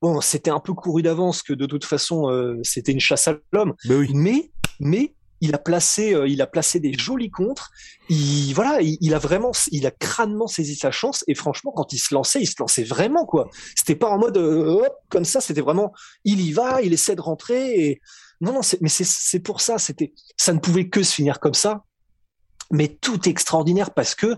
bon, 0.00 0.20
c'était 0.20 0.50
un 0.50 0.60
peu 0.60 0.74
couru 0.74 1.02
d'avance 1.02 1.42
que 1.42 1.52
de 1.52 1.66
toute 1.66 1.84
façon 1.84 2.30
euh, 2.30 2.56
c'était 2.62 2.92
une 2.92 3.00
chasse 3.00 3.28
à 3.28 3.36
l'homme. 3.52 3.74
Ben 3.84 3.96
oui. 3.96 4.10
Mais 4.14 4.50
mais 4.80 5.14
il 5.40 5.54
a 5.54 5.58
placé, 5.58 6.14
euh, 6.14 6.28
il 6.28 6.42
a 6.42 6.46
placé 6.46 6.80
des 6.80 6.92
jolis 6.92 7.30
contres. 7.30 7.70
Il, 8.08 8.52
voilà, 8.54 8.80
il, 8.80 9.14
a 9.14 9.18
vraiment, 9.18 9.52
il 9.70 9.86
a 9.86 9.90
crânement 9.90 10.46
saisi 10.46 10.74
sa 10.74 10.90
chance. 10.90 11.24
Et 11.28 11.34
franchement, 11.34 11.72
quand 11.74 11.92
il 11.92 11.98
se 11.98 12.14
lançait, 12.14 12.40
il 12.40 12.46
se 12.46 12.56
lançait 12.58 12.84
vraiment 12.84 13.24
quoi. 13.24 13.48
C'était 13.76 13.94
pas 13.94 14.08
en 14.08 14.18
mode 14.18 14.36
euh, 14.36 14.82
hop, 14.84 14.94
comme 15.10 15.24
ça. 15.24 15.40
C'était 15.40 15.60
vraiment, 15.60 15.92
il 16.24 16.40
y 16.40 16.52
va, 16.52 16.82
il 16.82 16.92
essaie 16.92 17.16
de 17.16 17.20
rentrer. 17.20 17.84
Et 17.84 18.00
non, 18.40 18.52
non, 18.52 18.60
mais 18.80 18.88
c'est 18.88 19.40
pour 19.40 19.60
ça. 19.60 19.78
C'était, 19.78 20.12
ça 20.36 20.52
ne 20.52 20.58
pouvait 20.58 20.88
que 20.88 21.02
se 21.02 21.14
finir 21.14 21.40
comme 21.40 21.54
ça. 21.54 21.84
Mais 22.70 22.88
tout 22.88 23.28
extraordinaire 23.28 23.92
parce 23.92 24.14
que 24.14 24.36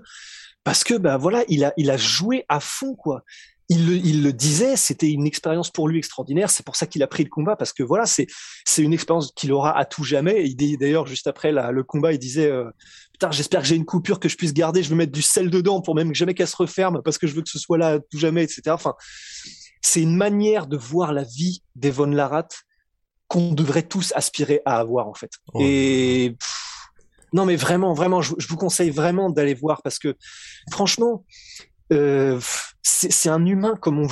parce 0.71 0.85
que 0.85 0.95
ben 0.95 1.17
voilà, 1.17 1.43
il 1.49 1.65
a 1.65 1.73
il 1.77 1.91
a 1.91 1.97
joué 1.97 2.45
à 2.49 2.61
fond 2.61 2.95
quoi 2.95 3.25
il 3.69 3.89
le, 3.89 3.97
il 3.97 4.23
le 4.23 4.33
disait, 4.33 4.77
c'était 4.77 5.11
une 5.11 5.27
expérience 5.27 5.69
pour 5.69 5.89
lui 5.89 5.99
extraordinaire. 5.99 6.49
C'est 6.49 6.65
pour 6.65 6.77
ça 6.77 6.87
qu'il 6.87 7.03
a 7.03 7.09
pris 7.09 7.25
le 7.25 7.29
combat 7.29 7.57
parce 7.57 7.73
que 7.73 7.83
voilà, 7.83 8.07
c'est 8.07 8.29
c'est 8.65 8.81
une 8.81 8.93
expérience 8.93 9.33
qu'il 9.35 9.51
aura 9.51 9.77
à 9.77 9.85
tout 9.85 10.05
jamais. 10.05 10.45
Il 10.45 10.55
dit 10.55 10.77
d'ailleurs 10.77 11.09
juste 11.09 11.27
après 11.27 11.51
le 11.51 11.83
combat, 11.83 12.13
il 12.13 12.21
disait 12.21 12.49
euh, 12.49 12.71
putain, 13.11 13.33
j'espère 13.33 13.63
que 13.63 13.67
j'ai 13.67 13.75
une 13.75 13.85
coupure 13.85 14.21
que 14.21 14.29
je 14.29 14.37
puisse 14.37 14.55
garder. 14.55 14.85
Je 14.85 14.91
veux 14.91 14.95
mettre 14.95 15.11
du 15.11 15.23
sel 15.23 15.51
dedans 15.51 15.81
pour 15.81 15.97
même 15.97 16.15
jamais 16.15 16.35
qu'elle 16.35 16.47
se 16.47 16.55
referme 16.55 17.03
parce 17.03 17.19
que 17.19 17.27
je 17.27 17.35
veux 17.35 17.43
que 17.43 17.51
ce 17.51 17.59
soit 17.59 17.79
là 17.79 17.95
à 17.95 17.99
tout 17.99 18.19
jamais, 18.19 18.45
etc. 18.45 18.63
Enfin, 18.69 18.95
c'est 19.83 20.03
une 20.03 20.15
manière 20.15 20.69
de 20.69 20.77
voir 20.77 21.13
la 21.13 21.25
vie 21.25 21.65
d'Evon 21.75 22.07
Larat 22.07 22.47
qu'on 23.27 23.55
devrait 23.55 23.83
tous 23.83 24.13
aspirer 24.15 24.63
à 24.65 24.79
avoir 24.79 25.09
en 25.09 25.15
fait. 25.15 25.33
Et 25.59 26.37
non 27.33 27.45
mais 27.45 27.57
vraiment, 27.57 27.95
vraiment, 27.95 28.23
je, 28.23 28.35
vous 28.49 28.57
conseille 28.57 28.91
vraiment 28.91 29.31
d'aller 29.31 29.55
voir 29.55 29.83
parce 29.83 29.99
que 29.99 30.17
franchement. 30.71 31.25
Euh, 31.93 32.39
c'est 32.83 33.29
un 33.29 33.45
humain 33.45 33.77
comme 33.81 33.99
on, 33.99 34.09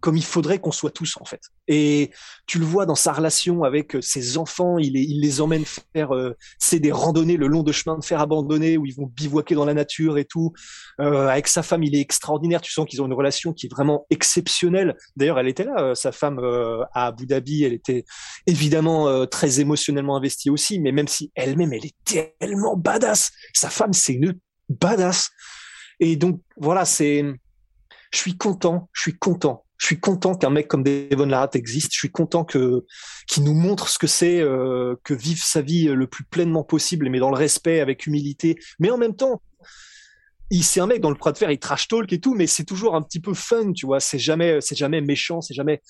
comme 0.00 0.16
il 0.16 0.24
faudrait 0.24 0.58
qu'on 0.58 0.72
soit 0.72 0.90
tous 0.90 1.16
en 1.20 1.24
fait. 1.24 1.40
Et 1.68 2.10
tu 2.46 2.58
le 2.58 2.64
vois 2.64 2.86
dans 2.86 2.94
sa 2.94 3.12
relation 3.12 3.64
avec 3.64 3.96
euh, 3.96 4.00
ses 4.00 4.38
enfants, 4.38 4.78
il, 4.78 4.96
il 4.96 5.20
les 5.20 5.40
emmène 5.40 5.64
faire 5.64 6.14
euh, 6.14 6.36
c'est 6.58 6.78
des 6.78 6.92
randonnées 6.92 7.36
le 7.36 7.46
long 7.46 7.62
de 7.62 7.72
chemins 7.72 7.98
de 7.98 8.04
fer 8.04 8.20
abandonnés 8.20 8.76
où 8.76 8.86
ils 8.86 8.94
vont 8.94 9.06
bivouaquer 9.06 9.54
dans 9.54 9.64
la 9.64 9.74
nature 9.74 10.18
et 10.18 10.24
tout. 10.24 10.52
Euh, 11.00 11.28
avec 11.28 11.48
sa 11.48 11.62
femme, 11.62 11.82
il 11.82 11.94
est 11.94 12.00
extraordinaire. 12.00 12.60
Tu 12.60 12.72
sens 12.72 12.86
qu'ils 12.86 13.02
ont 13.02 13.06
une 13.06 13.12
relation 13.12 13.52
qui 13.52 13.66
est 13.66 13.70
vraiment 13.70 14.06
exceptionnelle. 14.10 14.96
D'ailleurs, 15.16 15.38
elle 15.38 15.48
était 15.48 15.64
là, 15.64 15.74
euh, 15.78 15.94
sa 15.94 16.12
femme 16.12 16.38
à 16.94 17.06
Abu 17.06 17.26
Dhabi, 17.26 17.64
elle 17.64 17.72
était 17.72 18.04
évidemment 18.46 19.26
très 19.26 19.60
émotionnellement 19.60 20.16
investie 20.16 20.50
aussi, 20.50 20.80
mais 20.80 20.92
même 20.92 21.08
si 21.08 21.30
elle-même, 21.34 21.72
elle 21.72 21.86
est 21.86 21.96
tellement 22.38 22.76
badass. 22.76 23.30
Sa 23.52 23.70
femme, 23.70 23.92
c'est 23.92 24.14
une 24.14 24.38
badass. 24.68 25.30
Et 26.00 26.16
donc 26.16 26.40
voilà, 26.56 26.84
c'est 26.84 27.24
je 28.12 28.18
suis 28.18 28.36
content, 28.36 28.88
je 28.92 29.02
suis 29.02 29.18
content. 29.18 29.64
Je 29.78 29.86
suis 29.86 29.98
content 29.98 30.36
qu'un 30.36 30.50
mec 30.50 30.68
comme 30.68 30.84
Devon 30.84 31.26
Larratt 31.26 31.56
existe. 31.56 31.92
Je 31.92 31.98
suis 31.98 32.12
content 32.12 32.44
que 32.44 32.84
qu'il 33.26 33.42
nous 33.42 33.54
montre 33.54 33.88
ce 33.88 33.98
que 33.98 34.06
c'est 34.06 34.40
euh, 34.40 34.94
que 35.02 35.12
vivre 35.12 35.42
sa 35.42 35.60
vie 35.60 35.86
le 35.86 36.06
plus 36.06 36.22
pleinement 36.22 36.62
possible, 36.62 37.08
mais 37.10 37.18
dans 37.18 37.30
le 37.30 37.36
respect, 37.36 37.80
avec 37.80 38.06
humilité. 38.06 38.56
Mais 38.78 38.90
en 38.90 38.96
même 38.96 39.16
temps, 39.16 39.42
il 40.50 40.62
c'est 40.62 40.78
un 40.78 40.86
mec 40.86 41.00
dans 41.00 41.10
le 41.10 41.16
bras 41.16 41.32
de 41.32 41.38
fer, 41.38 41.50
il 41.50 41.58
trash 41.58 41.88
talk 41.88 42.12
et 42.12 42.20
tout, 42.20 42.34
mais 42.34 42.46
c'est 42.46 42.64
toujours 42.64 42.94
un 42.94 43.02
petit 43.02 43.18
peu 43.18 43.34
fun, 43.34 43.72
tu 43.72 43.86
vois. 43.86 43.98
C'est 43.98 44.20
jamais, 44.20 44.60
c'est 44.60 44.76
jamais 44.76 45.00
méchant, 45.00 45.40
c'est 45.40 45.54
jamais. 45.54 45.80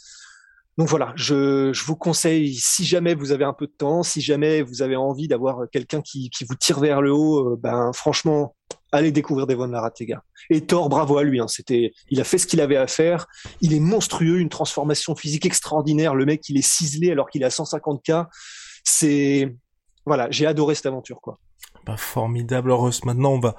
Donc 0.78 0.88
voilà, 0.88 1.12
je, 1.16 1.70
je 1.74 1.84
vous 1.84 1.96
conseille, 1.96 2.54
si 2.54 2.86
jamais 2.86 3.14
vous 3.14 3.32
avez 3.32 3.44
un 3.44 3.52
peu 3.52 3.66
de 3.66 3.74
temps, 3.76 4.02
si 4.02 4.22
jamais 4.22 4.62
vous 4.62 4.80
avez 4.80 4.96
envie 4.96 5.28
d'avoir 5.28 5.68
quelqu'un 5.70 6.00
qui, 6.00 6.30
qui 6.30 6.44
vous 6.44 6.54
tire 6.54 6.80
vers 6.80 7.02
le 7.02 7.12
haut, 7.12 7.52
euh, 7.52 7.56
ben 7.60 7.92
franchement, 7.92 8.56
allez 8.92 9.10
découvrir 9.10 9.46
Devon 9.46 9.68
gars. 9.68 10.22
Et 10.50 10.60
Thor, 10.60 10.88
bravo 10.88 11.18
à 11.18 11.24
lui. 11.24 11.40
Hein. 11.40 11.48
C'était, 11.48 11.92
il 12.10 12.20
a 12.20 12.24
fait 12.24 12.38
ce 12.38 12.46
qu'il 12.46 12.60
avait 12.60 12.76
à 12.76 12.86
faire. 12.86 13.26
Il 13.60 13.74
est 13.74 13.80
monstrueux, 13.80 14.38
une 14.38 14.50
transformation 14.50 15.16
physique 15.16 15.46
extraordinaire. 15.46 16.14
Le 16.14 16.26
mec, 16.26 16.48
il 16.48 16.58
est 16.58 16.66
ciselé 16.66 17.10
alors 17.10 17.28
qu'il 17.30 17.42
a 17.42 17.48
150K. 17.48 18.26
C'est, 18.84 19.56
voilà, 20.04 20.30
j'ai 20.30 20.46
adoré 20.46 20.74
cette 20.74 20.86
aventure, 20.86 21.20
quoi. 21.20 21.38
Bah, 21.86 21.96
formidable, 21.96 22.70
Russ. 22.70 23.04
Maintenant, 23.04 23.32
on 23.32 23.40
va, 23.40 23.56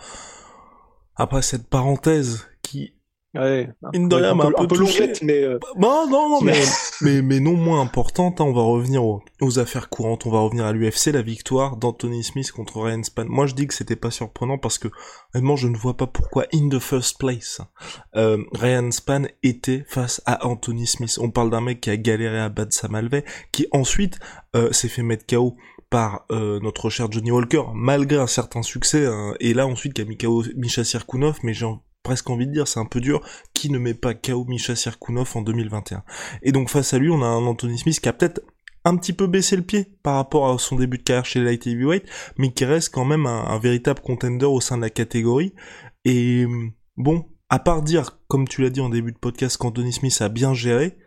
après 1.15 1.41
cette 1.41 1.67
parenthèse 1.67 2.47
qui 2.61 2.93
Ouais, 3.35 3.67
Une 3.93 4.09
de 4.09 4.15
rien, 4.15 4.39
un, 4.39 4.51
peu, 4.51 4.53
un 4.55 4.67
peu 4.67 4.77
mais 5.23 5.43
euh... 5.43 5.57
Bah, 5.75 6.05
non, 6.07 6.29
non, 6.29 6.41
mais, 6.41 6.53
mais, 7.01 7.23
mais 7.23 7.39
non 7.39 7.53
moins 7.53 7.81
importante. 7.81 8.39
Hein, 8.39 8.43
on 8.43 8.53
va 8.53 8.61
revenir 8.61 9.03
aux, 9.03 9.23
aux, 9.41 9.57
affaires 9.57 9.89
courantes. 9.89 10.27
On 10.27 10.29
va 10.29 10.39
revenir 10.39 10.65
à 10.65 10.71
l'UFC, 10.71 11.07
la 11.07 11.23
victoire 11.23 11.77
d'Anthony 11.77 12.23
Smith 12.23 12.51
contre 12.51 12.79
Ryan 12.79 13.01
Span. 13.01 13.25
Moi, 13.25 13.47
je 13.47 13.55
dis 13.55 13.65
que 13.65 13.73
c'était 13.73 13.95
pas 13.95 14.11
surprenant 14.11 14.59
parce 14.59 14.77
que 14.77 14.87
vraiment, 15.33 15.55
je 15.55 15.67
ne 15.67 15.75
vois 15.75 15.97
pas 15.97 16.05
pourquoi, 16.05 16.45
in 16.53 16.69
the 16.69 16.77
first 16.77 17.17
place, 17.17 17.59
euh, 18.15 18.37
Ryan 18.53 18.91
Span 18.91 19.23
était 19.41 19.83
face 19.87 20.21
à 20.27 20.45
Anthony 20.45 20.85
Smith. 20.85 21.17
On 21.19 21.31
parle 21.31 21.49
d'un 21.49 21.61
mec 21.61 21.81
qui 21.81 21.89
a 21.89 21.97
galéré 21.97 22.39
à 22.39 22.49
battre 22.49 22.73
Sam 22.73 22.93
Alvey, 22.93 23.25
qui 23.51 23.65
ensuite 23.71 24.19
euh, 24.55 24.71
s'est 24.71 24.89
fait 24.89 25.01
mettre 25.01 25.25
KO 25.25 25.55
par 25.89 26.25
euh, 26.31 26.59
notre 26.59 26.91
cher 26.91 27.11
Johnny 27.11 27.31
Walker, 27.31 27.63
malgré 27.73 28.19
un 28.19 28.27
certain 28.27 28.61
succès, 28.61 29.07
hein, 29.07 29.33
et 29.39 29.53
là 29.53 29.67
ensuite 29.67 29.93
qui 29.93 30.01
a 30.01 30.05
mis 30.05 30.17
KO 30.17 30.43
Misha 30.55 30.83
Sirkunov, 30.83 31.39
mais 31.43 31.53
j'ai 31.53 31.67
presque 32.03 32.29
envie 32.29 32.47
de 32.47 32.51
dire, 32.51 32.67
c'est 32.67 32.79
un 32.79 32.85
peu 32.85 32.99
dur, 32.99 33.21
qui 33.53 33.69
ne 33.69 33.79
met 33.79 33.93
pas 33.93 34.13
KO 34.13 34.45
Misha 34.45 34.75
Sirkunov 34.75 35.31
en 35.35 35.41
2021. 35.41 36.03
Et 36.43 36.51
donc 36.51 36.69
face 36.69 36.93
à 36.93 36.99
lui, 36.99 37.09
on 37.09 37.21
a 37.21 37.25
un 37.25 37.45
Anthony 37.45 37.77
Smith 37.77 37.99
qui 37.99 38.09
a 38.09 38.13
peut-être 38.13 38.41
un 38.85 38.97
petit 38.97 39.13
peu 39.13 39.27
baissé 39.27 39.55
le 39.55 39.61
pied 39.61 39.87
par 40.03 40.15
rapport 40.15 40.49
à 40.49 40.57
son 40.57 40.75
début 40.75 40.97
de 40.97 41.03
carrière 41.03 41.25
chez 41.25 41.41
Light 41.41 41.65
Heavyweight, 41.65 42.05
mais 42.37 42.51
qui 42.51 42.65
reste 42.65 42.93
quand 42.93 43.05
même 43.05 43.25
un, 43.25 43.57
véritable 43.59 44.01
contender 44.01 44.45
au 44.45 44.59
sein 44.59 44.77
de 44.77 44.81
la 44.81 44.89
catégorie. 44.89 45.53
Et 46.03 46.45
bon, 46.97 47.25
à 47.49 47.59
part 47.59 47.81
dire, 47.81 48.19
comme 48.27 48.47
tu 48.47 48.61
l'as 48.61 48.69
dit 48.69 48.81
en 48.81 48.89
début 48.89 49.13
de 49.13 49.17
podcast, 49.17 49.57
qu'Anthony 49.57 49.93
Smith 49.93 50.17
a 50.21 50.27
bien 50.27 50.53
géré, 50.53 50.97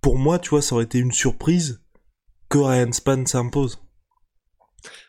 pour 0.00 0.18
moi, 0.18 0.40
tu 0.40 0.50
vois, 0.50 0.62
ça 0.62 0.74
aurait 0.74 0.84
été 0.84 0.98
une 0.98 1.12
surprise 1.12 1.80
que 2.48 2.58
Ryan 2.58 2.90
Span 2.90 3.24
s'impose. 3.24 3.80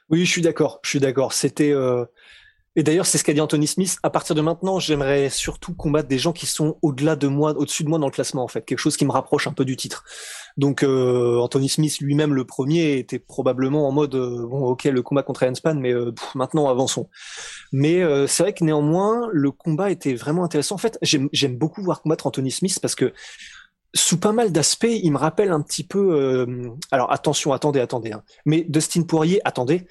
Oui, 0.10 0.24
je 0.24 0.30
suis 0.30 0.42
d'accord, 0.42 0.80
je 0.84 0.90
suis 0.92 1.00
d'accord. 1.00 1.34
C'était, 1.34 1.72
euh, 1.72 2.06
et 2.76 2.82
d'ailleurs, 2.82 3.06
c'est 3.06 3.20
ce 3.20 3.24
qu'a 3.24 3.34
dit 3.34 3.42
Anthony 3.42 3.68
Smith. 3.68 3.98
À 4.02 4.10
partir 4.10 4.36
de 4.36 4.42
maintenant, 4.42 4.80
j'aimerais 4.80 5.30
surtout 5.30 5.76
combattre 5.76 6.08
des 6.08 6.18
gens 6.18 6.34
qui 6.34 6.48
sont 6.48 6.80
au-delà 6.82 7.16
de 7.16 7.28
moi, 7.28 7.52
au-dessus 7.56 7.84
de 7.84 7.90
moi 7.90 8.00
dans 8.00 8.08
le 8.08 8.12
classement, 8.12 8.44
en 8.44 8.48
fait. 8.48 8.66
Quelque 8.66 8.80
chose 8.80 8.98
qui 8.98 9.06
me 9.06 9.12
rapproche 9.12 9.46
un 9.46 9.54
peu 9.54 9.64
du 9.64 9.78
titre. 9.78 10.04
Donc, 10.58 10.82
euh, 10.82 11.38
Anthony 11.38 11.70
Smith 11.70 12.00
lui-même, 12.00 12.34
le 12.34 12.46
premier, 12.46 12.98
était 12.98 13.20
probablement 13.20 13.88
en 13.88 13.92
mode, 13.92 14.16
euh, 14.16 14.48
bon, 14.48 14.66
ok, 14.66 14.86
le 14.86 15.04
combat 15.04 15.22
contre 15.22 15.44
Ian 15.44 15.54
Span, 15.54 15.76
mais 15.76 15.94
euh, 15.94 16.16
maintenant, 16.34 16.68
avançons. 16.68 17.10
Mais 17.72 18.02
c'est 18.28 18.42
vrai 18.42 18.54
que 18.54 18.64
néanmoins, 18.64 19.30
le 19.32 19.52
combat 19.52 19.92
était 19.92 20.16
vraiment 20.16 20.44
intéressant. 20.44 20.76
En 20.76 20.80
fait, 20.80 20.98
j'aime 21.02 21.58
beaucoup 21.58 21.84
voir 21.84 22.02
combattre 22.02 22.26
Anthony 22.26 22.50
Smith 22.50 22.80
parce 22.82 22.96
que 22.96 23.14
sous 23.96 24.20
pas 24.20 24.32
mal 24.32 24.52
d'aspects, 24.52 24.88
il 24.90 25.12
me 25.12 25.18
rappelle 25.18 25.52
un 25.52 25.62
petit 25.62 25.84
peu. 25.84 26.48
alors 26.92 27.12
attention, 27.12 27.54
attendez, 27.54 27.80
attendez. 27.80 28.12
Hein, 28.12 28.24
mais 28.46 28.66
Dustin 28.68 29.04
Poirier, 29.04 29.42
attendez. 29.44 29.86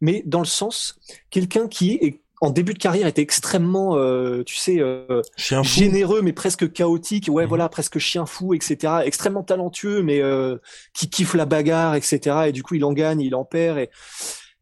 Mais 0.00 0.22
dans 0.26 0.40
le 0.40 0.46
sens, 0.46 0.98
quelqu'un 1.30 1.68
qui 1.68 1.94
est 1.94 2.20
en 2.40 2.50
début 2.50 2.74
de 2.74 2.78
carrière 2.78 3.06
était 3.06 3.22
extrêmement, 3.22 3.96
euh, 3.96 4.42
tu 4.44 4.56
sais, 4.56 4.80
euh, 4.80 5.22
généreux 5.36 6.22
mais 6.22 6.32
presque 6.32 6.72
chaotique. 6.72 7.28
Ouais, 7.30 7.44
mhm. 7.44 7.48
voilà, 7.48 7.68
presque 7.68 7.98
chien 7.98 8.26
fou, 8.26 8.54
etc. 8.54 9.00
Extrêmement 9.04 9.42
talentueux 9.42 10.02
mais 10.02 10.20
euh, 10.20 10.56
qui 10.94 11.10
kiffe 11.10 11.34
la 11.34 11.46
bagarre, 11.46 11.94
etc. 11.94 12.44
Et 12.46 12.52
du 12.52 12.62
coup, 12.62 12.74
il 12.74 12.84
en 12.84 12.92
gagne, 12.92 13.20
il 13.20 13.34
en 13.34 13.44
perd. 13.44 13.78
Et, 13.78 13.90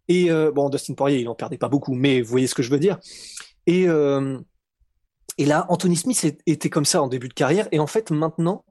et 0.08 0.30
bon, 0.54 0.68
Dustin 0.68 0.94
Poirier, 0.94 1.20
il 1.20 1.28
en 1.28 1.34
perdait 1.34 1.58
pas 1.58 1.68
beaucoup, 1.68 1.94
mais 1.94 2.20
vous 2.20 2.30
voyez 2.30 2.46
ce 2.46 2.54
que 2.54 2.62
je 2.62 2.70
veux 2.70 2.78
dire. 2.78 2.98
Et 3.66 3.86
et 5.38 5.44
là, 5.44 5.66
Anthony 5.68 5.96
Smith 5.96 6.40
était 6.46 6.70
comme 6.70 6.84
ça 6.86 7.02
en 7.02 7.08
début 7.08 7.28
de 7.28 7.34
carrière. 7.34 7.68
Et 7.72 7.78
en 7.78 7.86
fait, 7.86 8.10
maintenant, 8.10 8.64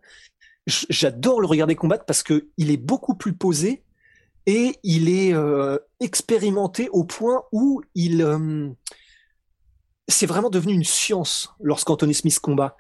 j'adore 0.66 1.42
le 1.42 1.48
regarder 1.48 1.76
combattre 1.76 2.06
parce 2.06 2.24
que 2.24 2.48
il 2.58 2.72
est 2.72 2.78
beaucoup 2.78 3.16
plus 3.16 3.34
posé 3.34 3.84
et 4.46 4.76
il 4.84 5.10
est 5.10 5.34
euh, 5.34 5.78
expérimenté 6.00 6.90
au 6.90 7.04
point 7.04 7.44
où 7.52 7.82
il 7.96 8.22
euh, 8.22 8.70
c'est 10.08 10.26
vraiment 10.26 10.50
devenu 10.50 10.74
une 10.74 10.84
science 10.84 11.50
lorsqu'Anthony 11.60 12.14
Smith 12.14 12.40
combat. 12.40 12.78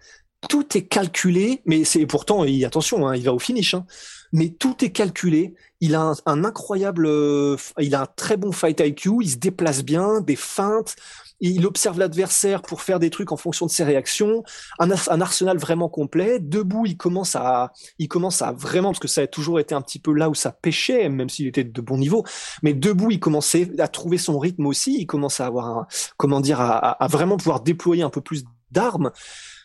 Tout 0.47 0.77
est 0.77 0.85
calculé, 0.85 1.63
mais 1.65 1.83
c'est 1.85 2.05
pourtant, 2.05 2.43
attention, 2.43 3.07
hein, 3.07 3.15
il 3.15 3.23
va 3.23 3.33
au 3.33 3.39
finish. 3.39 3.73
Hein, 3.73 3.85
mais 4.31 4.49
tout 4.49 4.83
est 4.83 4.91
calculé. 4.91 5.55
Il 5.79 5.95
a 5.95 6.01
un, 6.01 6.15
un 6.27 6.43
incroyable, 6.43 7.07
euh, 7.07 7.57
il 7.79 7.95
a 7.95 8.01
un 8.01 8.05
très 8.05 8.37
bon 8.37 8.51
fight 8.51 8.79
IQ. 8.79 9.09
Il 9.21 9.31
se 9.31 9.37
déplace 9.37 9.83
bien, 9.83 10.21
des 10.21 10.35
feintes 10.35 10.95
il 11.39 11.65
observe 11.65 11.99
l'adversaire 11.99 12.61
pour 12.61 12.81
faire 12.81 12.99
des 12.99 13.09
trucs 13.09 13.31
en 13.31 13.37
fonction 13.37 13.65
de 13.65 13.71
ses 13.71 13.83
réactions, 13.83 14.43
un, 14.79 14.91
arsenal 15.21 15.57
vraiment 15.57 15.89
complet. 15.89 16.39
Debout, 16.39 16.85
il 16.85 16.97
commence 16.97 17.35
à, 17.35 17.71
il 17.99 18.07
commence 18.07 18.41
à 18.41 18.51
vraiment, 18.51 18.89
parce 18.89 18.99
que 18.99 19.07
ça 19.07 19.21
a 19.21 19.27
toujours 19.27 19.59
été 19.59 19.75
un 19.75 19.81
petit 19.81 19.99
peu 19.99 20.13
là 20.13 20.29
où 20.29 20.35
ça 20.35 20.51
pêchait, 20.51 21.09
même 21.09 21.29
s'il 21.29 21.47
était 21.47 21.63
de 21.63 21.81
bon 21.81 21.97
niveau. 21.97 22.23
Mais 22.63 22.73
debout, 22.73 23.11
il 23.11 23.19
commençait 23.19 23.69
à 23.79 23.87
trouver 23.87 24.17
son 24.17 24.39
rythme 24.39 24.65
aussi. 24.65 24.97
Il 24.99 25.05
commence 25.05 25.39
à 25.39 25.45
avoir, 25.45 25.65
un, 25.67 25.87
comment 26.17 26.41
dire, 26.41 26.61
à, 26.61 27.07
vraiment 27.09 27.37
pouvoir 27.37 27.61
déployer 27.61 28.03
un 28.03 28.09
peu 28.09 28.21
plus 28.21 28.43
d'armes. 28.71 29.11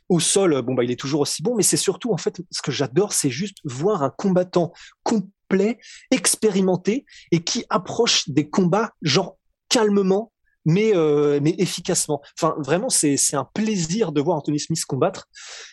Au 0.09 0.19
sol, 0.19 0.61
bon 0.63 0.75
bah 0.75 0.83
il 0.83 0.91
est 0.91 0.99
toujours 0.99 1.21
aussi 1.21 1.41
bon, 1.41 1.55
mais 1.55 1.63
c'est 1.63 1.77
surtout 1.77 2.13
en 2.13 2.17
fait 2.17 2.43
ce 2.51 2.63
que 2.63 2.73
j'adore, 2.73 3.13
c'est 3.13 3.31
juste 3.31 3.59
voir 3.63 4.03
un 4.03 4.11
combattant 4.11 4.73
complet, 5.05 5.79
expérimenté 6.11 7.07
et 7.31 7.45
qui 7.45 7.65
approche 7.71 8.29
des 8.29 8.51
combats 8.51 8.91
genre 9.03 9.39
calmement 9.69 10.33
mais 10.65 10.95
euh, 10.95 11.41
mais 11.43 11.55
efficacement. 11.59 12.21
Enfin, 12.39 12.55
vraiment, 12.59 12.91
c'est 12.91 13.17
un 13.35 13.49
plaisir 13.55 14.13
de 14.13 14.21
voir 14.21 14.37
Anthony 14.37 14.61
Smith 14.61 14.85
combattre. 14.85 15.29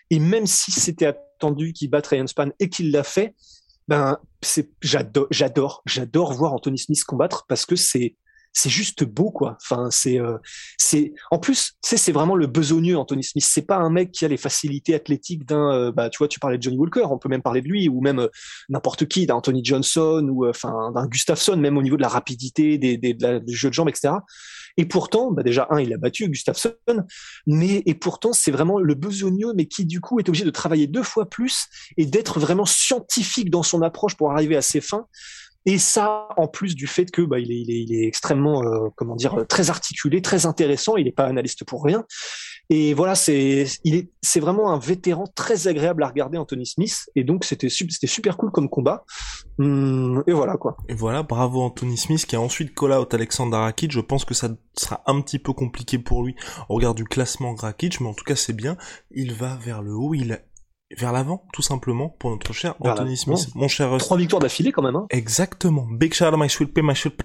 Et 0.09 0.19
même 0.19 0.47
si 0.47 0.71
c'était 0.71 1.07
attendu 1.07 1.73
qu'il 1.73 1.89
batte 1.89 2.07
Ryan 2.07 2.27
Span 2.27 2.49
et 2.59 2.69
qu'il 2.69 2.91
l'a 2.91 3.03
fait, 3.03 3.35
ben 3.87 4.17
j'adore 4.81 5.27
j'adore 5.31 5.81
j'adore 5.85 6.33
voir 6.33 6.53
Anthony 6.53 6.77
Smith 6.77 7.03
combattre 7.05 7.45
parce 7.47 7.65
que 7.65 7.75
c'est 7.75 8.15
c'est 8.53 8.69
juste 8.69 9.03
beau 9.03 9.29
quoi. 9.29 9.57
Enfin 9.61 9.89
c'est 9.91 10.19
euh, 10.19 10.37
c'est 10.77 11.13
en 11.31 11.37
plus 11.37 11.73
c'est 11.81 11.97
c'est 11.97 12.11
vraiment 12.11 12.35
le 12.35 12.47
besogneux 12.47 12.97
Anthony 12.97 13.23
Smith. 13.23 13.45
C'est 13.47 13.65
pas 13.65 13.77
un 13.77 13.89
mec 13.89 14.11
qui 14.11 14.25
a 14.25 14.27
les 14.27 14.37
facilités 14.37 14.95
athlétiques 14.95 15.45
d'un 15.45 15.71
euh, 15.73 15.91
bah 15.91 16.09
tu 16.09 16.17
vois 16.17 16.27
tu 16.27 16.39
parlais 16.39 16.57
de 16.57 16.63
Johnny 16.63 16.77
Walker, 16.77 17.05
on 17.09 17.17
peut 17.17 17.29
même 17.29 17.43
parler 17.43 17.61
de 17.61 17.67
lui 17.67 17.87
ou 17.87 18.01
même 18.01 18.27
n'importe 18.69 19.05
qui 19.07 19.25
d'un 19.25 19.35
Anthony 19.35 19.63
Johnson 19.63 20.27
ou 20.31 20.47
enfin 20.47 20.91
d'un 20.91 21.05
Gustafsson 21.07 21.57
même 21.57 21.77
au 21.77 21.83
niveau 21.83 21.97
de 21.97 22.01
la 22.01 22.09
rapidité 22.09 22.77
des, 22.77 22.97
des 22.97 23.13
du 23.13 23.55
jeu 23.55 23.69
de 23.69 23.73
jambes 23.73 23.89
etc. 23.89 24.15
Et 24.77 24.85
pourtant, 24.85 25.31
bah 25.31 25.43
déjà, 25.43 25.67
un, 25.71 25.79
il 25.79 25.93
a 25.93 25.97
battu 25.97 26.29
Gustafsson, 26.29 26.73
mais 27.47 27.81
et 27.85 27.95
pourtant, 27.95 28.31
c'est 28.31 28.51
vraiment 28.51 28.79
le 28.79 28.93
besogneux, 28.93 29.53
mais 29.55 29.65
qui 29.65 29.85
du 29.85 30.01
coup 30.01 30.19
est 30.19 30.29
obligé 30.29 30.45
de 30.45 30.51
travailler 30.51 30.85
deux 30.85 31.03
fois 31.03 31.29
plus 31.29 31.67
et 31.97 32.05
d'être 32.05 32.39
vraiment 32.39 32.65
scientifique 32.65 33.49
dans 33.49 33.63
son 33.63 33.81
approche 33.81 34.15
pour 34.15 34.31
arriver 34.31 34.55
à 34.55 34.61
ses 34.61 34.81
fins. 34.81 35.07
Et 35.65 35.79
ça, 35.79 36.29
en 36.37 36.47
plus 36.47 36.75
du 36.75 36.87
fait 36.87 37.11
que 37.11 37.21
bah, 37.21 37.39
il, 37.39 37.51
est, 37.51 38.07
extrêmement, 38.07 38.63
euh, 38.63 38.87
comment 38.95 39.15
dire, 39.15 39.45
très 39.49 39.69
articulé, 39.69 40.21
très 40.21 40.45
intéressant. 40.45 40.95
Il 40.95 41.05
n'est 41.05 41.11
pas 41.11 41.25
analyste 41.25 41.65
pour 41.65 41.83
rien. 41.83 42.05
Et 42.69 42.93
voilà, 42.93 43.15
c'est 43.15 43.65
il 43.83 43.95
est 43.95 44.11
c'est 44.21 44.39
vraiment 44.39 44.71
un 44.71 44.79
vétéran 44.79 45.25
très 45.33 45.67
agréable 45.67 46.03
à 46.03 46.07
regarder, 46.07 46.37
Anthony 46.37 46.65
Smith. 46.65 47.09
Et 47.15 47.23
donc 47.23 47.45
c'était 47.45 47.69
c'était 47.69 48.07
super 48.07 48.35
cool 48.35 48.51
comme 48.51 48.69
combat. 48.69 49.05
Hum, 49.59 50.23
et 50.27 50.33
voilà 50.33 50.57
quoi. 50.57 50.77
Et 50.89 50.93
voilà, 50.93 51.23
bravo 51.23 51.61
Anthony 51.61 51.97
Smith 51.97 52.25
qui 52.25 52.35
a 52.35 52.41
ensuite 52.41 52.75
call 52.75 52.91
out 52.91 53.13
Alexander 53.13 53.57
Rakic. 53.57 53.91
Je 53.91 54.01
pense 54.01 54.25
que 54.25 54.33
ça 54.33 54.49
sera 54.75 55.01
un 55.05 55.21
petit 55.21 55.39
peu 55.39 55.53
compliqué 55.53 55.97
pour 55.97 56.23
lui 56.23 56.35
au 56.67 56.75
regard 56.75 56.93
du 56.93 57.05
classement 57.05 57.55
Rakic, 57.55 58.01
mais 58.01 58.07
en 58.07 58.13
tout 58.13 58.25
cas 58.25 58.35
c'est 58.35 58.53
bien. 58.53 58.77
Il 59.11 59.33
va 59.33 59.55
vers 59.55 59.81
le 59.81 59.93
haut, 59.93 60.13
il 60.13 60.39
vers 60.95 61.11
l'avant, 61.11 61.45
tout 61.51 61.61
simplement, 61.61 62.09
pour 62.09 62.31
notre 62.31 62.53
cher 62.53 62.75
Anthony 62.79 63.17
Smith. 63.17 63.49
Mon 63.55 63.67
cher 63.67 63.97
Trois 63.97 64.17
victoires 64.17 64.41
d'affilée 64.41 64.71
quand 64.71 64.81
même. 64.81 64.95
Hein. 64.95 65.07
Exactement. 65.09 65.85
Big 65.89 66.13
shout 66.13 66.25
out 66.25 66.37
my 66.37 66.49
sweet 66.49 66.73
pea, 66.73 66.81
my 66.81 66.95
sweet. 66.95 67.15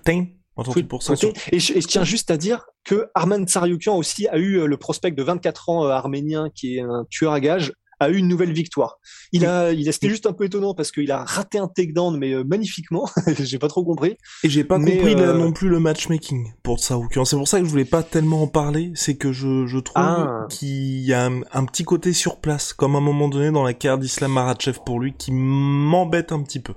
Et, 1.52 1.58
je, 1.58 1.78
tiens 1.86 2.04
juste 2.04 2.30
à 2.30 2.36
dire 2.36 2.66
que 2.84 3.06
Arman 3.14 3.46
Tsariokian 3.46 3.96
aussi 3.96 4.28
a 4.28 4.38
eu 4.38 4.58
euh, 4.58 4.66
le 4.66 4.76
prospect 4.76 5.12
de 5.12 5.22
24 5.22 5.68
ans 5.68 5.86
euh, 5.86 5.88
arménien 5.88 6.50
qui 6.54 6.76
est 6.76 6.80
un 6.80 7.06
tueur 7.10 7.32
à 7.32 7.40
gage 7.40 7.72
a 8.02 8.10
eu 8.10 8.16
une 8.16 8.28
nouvelle 8.28 8.52
victoire. 8.52 8.98
Il 9.32 9.46
a, 9.46 9.72
il 9.72 9.88
a, 9.88 9.92
c'était 9.92 10.08
juste 10.08 10.26
un 10.26 10.32
peu 10.32 10.44
étonnant 10.44 10.74
parce 10.74 10.90
qu'il 10.90 11.10
a 11.10 11.24
raté 11.24 11.58
un 11.58 11.68
takedown, 11.68 12.16
mais 12.18 12.32
euh, 12.32 12.44
magnifiquement. 12.44 13.08
j'ai 13.38 13.58
pas 13.58 13.68
trop 13.68 13.84
compris. 13.84 14.16
Et 14.42 14.48
j'ai 14.48 14.64
pas 14.64 14.78
compris 14.78 15.14
non 15.14 15.52
plus 15.52 15.68
le 15.68 15.80
matchmaking 15.80 16.52
pour 16.62 16.78
Tsariokian. 16.78 17.24
C'est 17.24 17.36
pour 17.36 17.48
ça 17.48 17.58
que 17.60 17.64
je 17.64 17.70
voulais 17.70 17.84
pas 17.84 18.02
tellement 18.02 18.42
en 18.42 18.48
parler. 18.48 18.92
C'est 18.94 19.16
que 19.16 19.32
je, 19.32 19.66
je 19.66 19.78
trouve 19.78 20.02
ah. 20.02 20.46
qu'il 20.50 21.00
y 21.00 21.12
a 21.12 21.26
un, 21.26 21.64
petit 21.64 21.84
côté 21.84 22.12
sur 22.12 22.40
place, 22.40 22.72
comme 22.72 22.94
à 22.94 22.98
un 22.98 23.02
moment 23.02 23.28
donné 23.28 23.50
dans 23.50 23.62
la 23.62 23.74
carrière 23.74 23.98
d'Islam 23.98 24.32
Marachev 24.32 24.78
pour 24.84 25.00
lui, 25.00 25.14
qui 25.16 25.32
m'embête 25.32 26.32
un 26.32 26.42
petit 26.42 26.60
peu. 26.60 26.74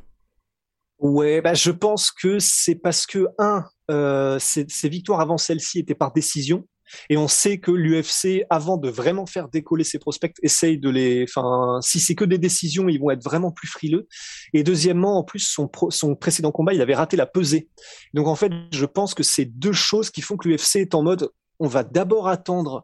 Ouais, 1.05 1.39
bah 1.39 1.53
je 1.53 1.69
pense 1.69 2.09
que 2.09 2.39
c'est 2.39 2.73
parce 2.73 3.05
que 3.05 3.27
un, 3.37 3.63
euh, 3.91 4.39
ces, 4.39 4.89
victoires 4.89 5.19
avant 5.19 5.37
celle-ci 5.37 5.77
étaient 5.77 5.93
par 5.93 6.11
décision, 6.11 6.67
et 7.11 7.17
on 7.17 7.27
sait 7.27 7.59
que 7.59 7.69
l'UFC, 7.69 8.43
avant 8.49 8.77
de 8.77 8.89
vraiment 8.89 9.27
faire 9.27 9.47
décoller 9.47 9.83
ses 9.83 9.99
prospects, 9.99 10.33
essaye 10.41 10.79
de 10.79 10.89
les, 10.89 11.23
enfin, 11.29 11.79
si 11.81 11.99
c'est 11.99 12.15
que 12.15 12.25
des 12.25 12.39
décisions, 12.39 12.89
ils 12.89 12.99
vont 12.99 13.11
être 13.11 13.23
vraiment 13.23 13.51
plus 13.51 13.67
frileux. 13.67 14.07
Et 14.53 14.63
deuxièmement, 14.63 15.19
en 15.19 15.23
plus, 15.23 15.41
son, 15.41 15.69
son 15.89 16.15
précédent 16.15 16.51
combat, 16.51 16.73
il 16.73 16.81
avait 16.81 16.95
raté 16.95 17.15
la 17.17 17.27
pesée. 17.27 17.69
Donc 18.15 18.25
en 18.25 18.35
fait, 18.35 18.51
je 18.71 18.85
pense 18.85 19.13
que 19.13 19.21
c'est 19.21 19.45
deux 19.45 19.73
choses 19.73 20.09
qui 20.09 20.21
font 20.21 20.37
que 20.37 20.49
l'UFC 20.49 20.77
est 20.77 20.95
en 20.95 21.03
mode, 21.03 21.29
on 21.59 21.67
va 21.67 21.83
d'abord 21.83 22.29
attendre 22.29 22.83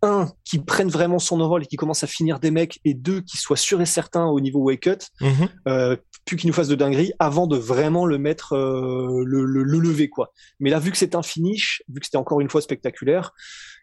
un, 0.00 0.30
qui 0.44 0.58
prenne 0.58 0.88
vraiment 0.88 1.18
son 1.18 1.40
envol 1.40 1.64
et 1.64 1.66
qui 1.66 1.76
commence 1.76 2.02
à 2.02 2.06
finir 2.06 2.38
des 2.38 2.50
mecs, 2.50 2.80
et 2.86 2.94
deux, 2.94 3.20
qui 3.20 3.36
soit 3.36 3.56
sûr 3.56 3.80
et 3.82 3.86
certain 3.86 4.26
au 4.26 4.40
niveau 4.40 4.60
wake 4.60 4.80
cut, 4.80 5.06
mm 5.20 5.46
euh, 5.66 5.96
puis 6.28 6.36
qu'il 6.36 6.48
nous 6.48 6.54
fasse 6.54 6.68
de 6.68 6.74
dinguerie 6.74 7.12
avant 7.18 7.46
de 7.46 7.56
vraiment 7.56 8.04
le 8.04 8.18
mettre, 8.18 8.52
euh, 8.52 9.24
le, 9.24 9.46
le, 9.46 9.62
lever, 9.62 10.10
quoi. 10.10 10.34
Mais 10.60 10.68
là, 10.68 10.78
vu 10.78 10.90
que 10.90 10.98
c'est 10.98 11.14
un 11.14 11.22
finish, 11.22 11.82
vu 11.88 12.00
que 12.00 12.06
c'était 12.06 12.18
encore 12.18 12.42
une 12.42 12.50
fois 12.50 12.60
spectaculaire, 12.60 13.32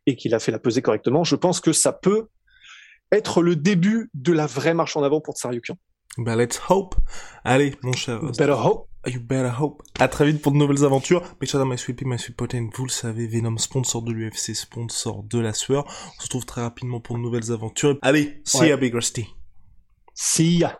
et 0.05 0.15
qu'il 0.15 0.35
a 0.35 0.39
fait 0.39 0.51
la 0.51 0.59
pesée 0.59 0.83
correctement, 0.83 1.23
je 1.23 1.35
pense 1.35 1.59
que 1.59 1.73
ça 1.73 1.91
peut 1.91 2.27
être 3.11 3.41
le 3.41 3.55
début 3.55 4.11
de 4.13 4.31
la 4.31 4.45
vraie 4.45 4.75
marche 4.75 4.95
en 4.95 5.01
avant 5.01 5.21
pour 5.21 5.35
Tsaryukian. 5.35 5.75
Bah, 6.19 6.35
let's 6.35 6.61
hope. 6.69 6.93
Allez, 7.43 7.73
mon 7.81 7.93
cher. 7.93 8.21
Better 8.37 8.51
hope. 8.63 8.87
You 9.07 9.19
better 9.19 9.51
hope. 9.59 9.81
À 9.99 10.07
très 10.07 10.25
vite 10.25 10.41
pour 10.41 10.51
de 10.51 10.57
nouvelles 10.57 10.85
aventures. 10.85 11.23
Make 11.41 11.49
sure 11.49 11.65
my 11.65 11.79
sweet 11.79 11.99
my 12.03 12.19
sweet 12.19 12.37
protein. 12.37 12.69
Vous 12.75 12.85
le 12.85 12.91
savez, 12.91 13.25
Venom, 13.25 13.57
sponsor 13.57 14.03
de 14.03 14.11
l'UFC, 14.11 14.55
sponsor 14.55 15.23
de 15.23 15.39
la 15.39 15.53
sueur. 15.53 15.85
On 15.87 16.19
se 16.19 16.25
retrouve 16.25 16.45
très 16.45 16.61
rapidement 16.61 16.99
pour 16.99 17.15
de 17.15 17.21
nouvelles 17.21 17.51
aventures. 17.51 17.97
Allez, 18.03 18.39
see 18.43 18.67
ya, 18.67 18.77
Big 18.77 18.93
Rusty. 18.93 19.27
See 20.13 20.59
ya. 20.59 20.79